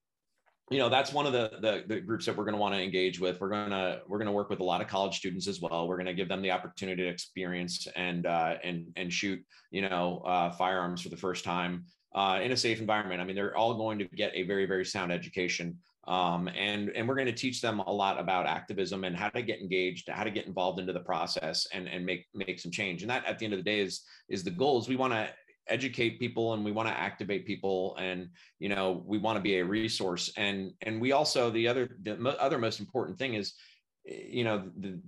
[0.72, 2.82] you know that's one of the, the, the groups that we're going to want to
[2.82, 3.41] engage with.
[3.41, 5.88] We're going to we're going to work with a lot of college students as well.
[5.88, 9.88] We're going to give them the opportunity to experience and uh, and and shoot you
[9.88, 13.22] know uh, firearms for the first time uh, in a safe environment.
[13.22, 15.78] I mean they're all going to get a very very sound education
[16.09, 19.43] um, and and we're going to teach them a lot about activism and how to
[19.43, 23.03] get engaged how to get involved into the process and and make make some change.
[23.03, 25.13] And that at the end of the day is is the goal is we want
[25.13, 25.30] to
[25.70, 29.59] educate people and we want to activate people and you know we want to be
[29.59, 30.32] a resource.
[30.38, 33.53] And and we also the other the other most important thing is
[34.05, 34.99] you know the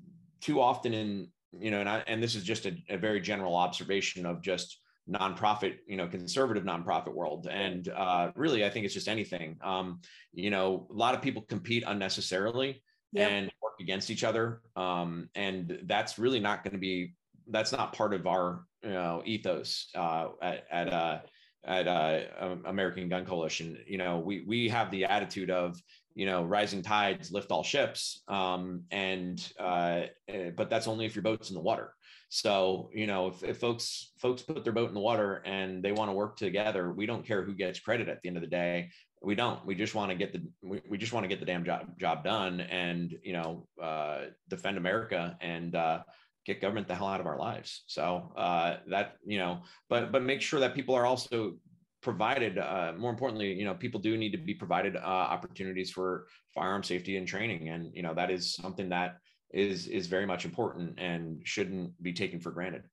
[0.41, 1.27] too often in
[1.59, 4.79] you know and I, and this is just a, a very general observation of just
[5.09, 7.47] nonprofit you know conservative nonprofit world.
[7.47, 9.57] And uh, really i think it's just anything.
[9.63, 10.01] Um,
[10.33, 12.81] you know a lot of people compete unnecessarily
[13.11, 13.31] yep.
[13.31, 14.61] and work against each other.
[14.75, 17.13] Um, and that's really not going to be
[17.49, 21.19] that's not part of our you know ethos uh, at at uh,
[21.65, 23.77] at uh, American Gun Coalition.
[23.85, 25.79] You know, we we have the attitude of
[26.15, 31.15] you know rising tides lift all ships, um, and uh, eh, but that's only if
[31.15, 31.93] your boat's in the water.
[32.29, 35.91] So you know, if, if folks folks put their boat in the water and they
[35.91, 38.49] want to work together, we don't care who gets credit at the end of the
[38.49, 38.89] day.
[39.21, 39.63] We don't.
[39.65, 41.99] We just want to get the we, we just want to get the damn job
[41.99, 45.99] job done and you know uh, defend America and uh,
[46.45, 47.83] get government the hell out of our lives.
[47.87, 51.55] So uh, that you know, but but make sure that people are also
[52.01, 52.57] provided.
[52.57, 56.83] Uh, more importantly, you know, people do need to be provided uh, opportunities for firearm
[56.83, 59.17] safety and training, and you know that is something that
[59.53, 62.83] is is very much important and shouldn't be taken for granted.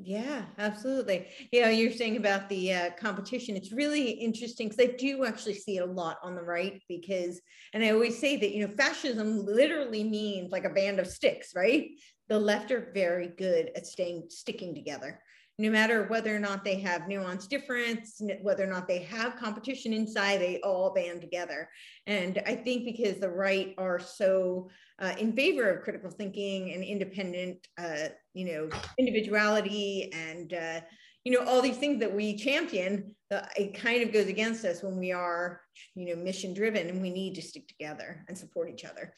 [0.00, 1.26] Yeah, absolutely.
[1.50, 3.56] You know, you're saying about the uh, competition.
[3.56, 7.40] It's really interesting because I do actually see it a lot on the right because,
[7.74, 11.52] and I always say that, you know, fascism literally means like a band of sticks,
[11.54, 11.88] right?
[12.28, 15.18] the left are very good at staying sticking together
[15.60, 19.92] no matter whether or not they have nuanced difference whether or not they have competition
[19.92, 21.68] inside they all band together.
[22.06, 26.82] And i think because the right are so uh, in favor of critical thinking and
[26.82, 30.80] independent uh, you know individuality and uh,
[31.24, 33.14] you know all these things that we champion
[33.56, 35.60] it kind of goes against us when we are
[35.94, 39.12] you know mission driven and we need to stick together and support each other.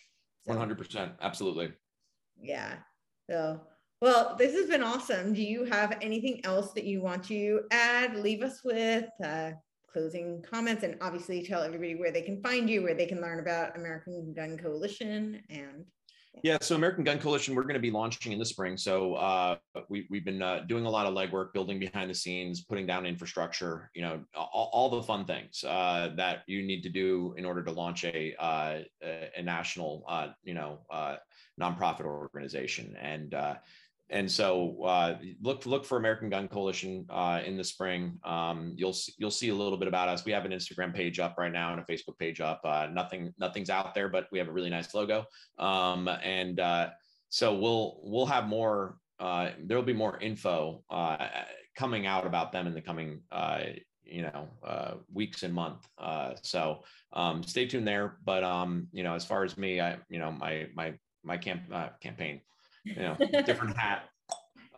[0.46, 1.72] So, 100% absolutely.
[2.40, 2.76] Yeah.
[3.28, 3.60] So,
[4.00, 5.34] well, this has been awesome.
[5.34, 9.08] Do you have anything else that you want to add, leave us with?
[9.22, 9.52] Uh,
[9.92, 13.40] closing comments and obviously tell everybody where they can find you, where they can learn
[13.40, 15.84] about American Gun Coalition and
[16.42, 18.76] yeah, so American Gun Coalition, we're going to be launching in the spring.
[18.76, 19.56] So uh,
[19.88, 23.04] we, we've been uh, doing a lot of legwork, building behind the scenes, putting down
[23.04, 27.44] infrastructure, you know, all, all the fun things uh, that you need to do in
[27.44, 28.78] order to launch a, uh,
[29.36, 31.16] a national, uh, you know, uh,
[31.60, 32.96] nonprofit organization.
[33.00, 33.34] And
[34.10, 38.18] and so uh, look look for American Gun Coalition uh, in the spring.
[38.24, 40.24] Um, you'll you'll see a little bit about us.
[40.24, 42.60] We have an Instagram page up right now and a Facebook page up.
[42.64, 45.24] Uh, nothing nothing's out there, but we have a really nice logo.
[45.58, 46.90] Um, and uh,
[47.28, 48.96] so we'll we'll have more.
[49.20, 51.28] Uh, there will be more info uh,
[51.76, 53.20] coming out about them in the coming
[54.04, 54.48] you know
[55.12, 55.86] weeks and month.
[56.42, 56.82] so
[57.12, 58.16] um, stay tuned there.
[58.24, 61.62] But um, you know, as far as me, I you know my my my camp
[62.00, 62.40] campaign
[62.84, 64.04] you know, different hat.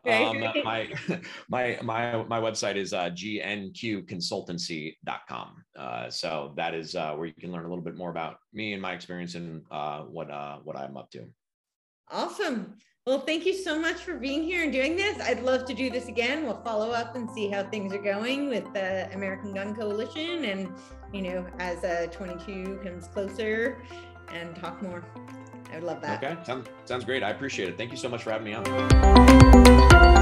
[0.04, 0.92] Um, my
[1.48, 5.64] my my my website is uh, gnqconsultancy.com.
[5.78, 8.72] Uh, so that is uh, where you can learn a little bit more about me
[8.72, 11.24] and my experience and uh, what uh, what I'm up to.
[12.10, 12.74] Awesome.
[13.06, 15.20] Well, thank you so much for being here and doing this.
[15.20, 16.44] I'd love to do this again.
[16.44, 20.72] We'll follow up and see how things are going with the American Gun Coalition and,
[21.12, 23.82] you know, as uh, 22 comes closer
[24.32, 25.04] and talk more.
[25.72, 26.22] I would love that.
[26.22, 26.36] Okay.
[26.44, 27.22] Sounds, sounds great.
[27.22, 27.78] I appreciate it.
[27.78, 30.21] Thank you so much for having me on.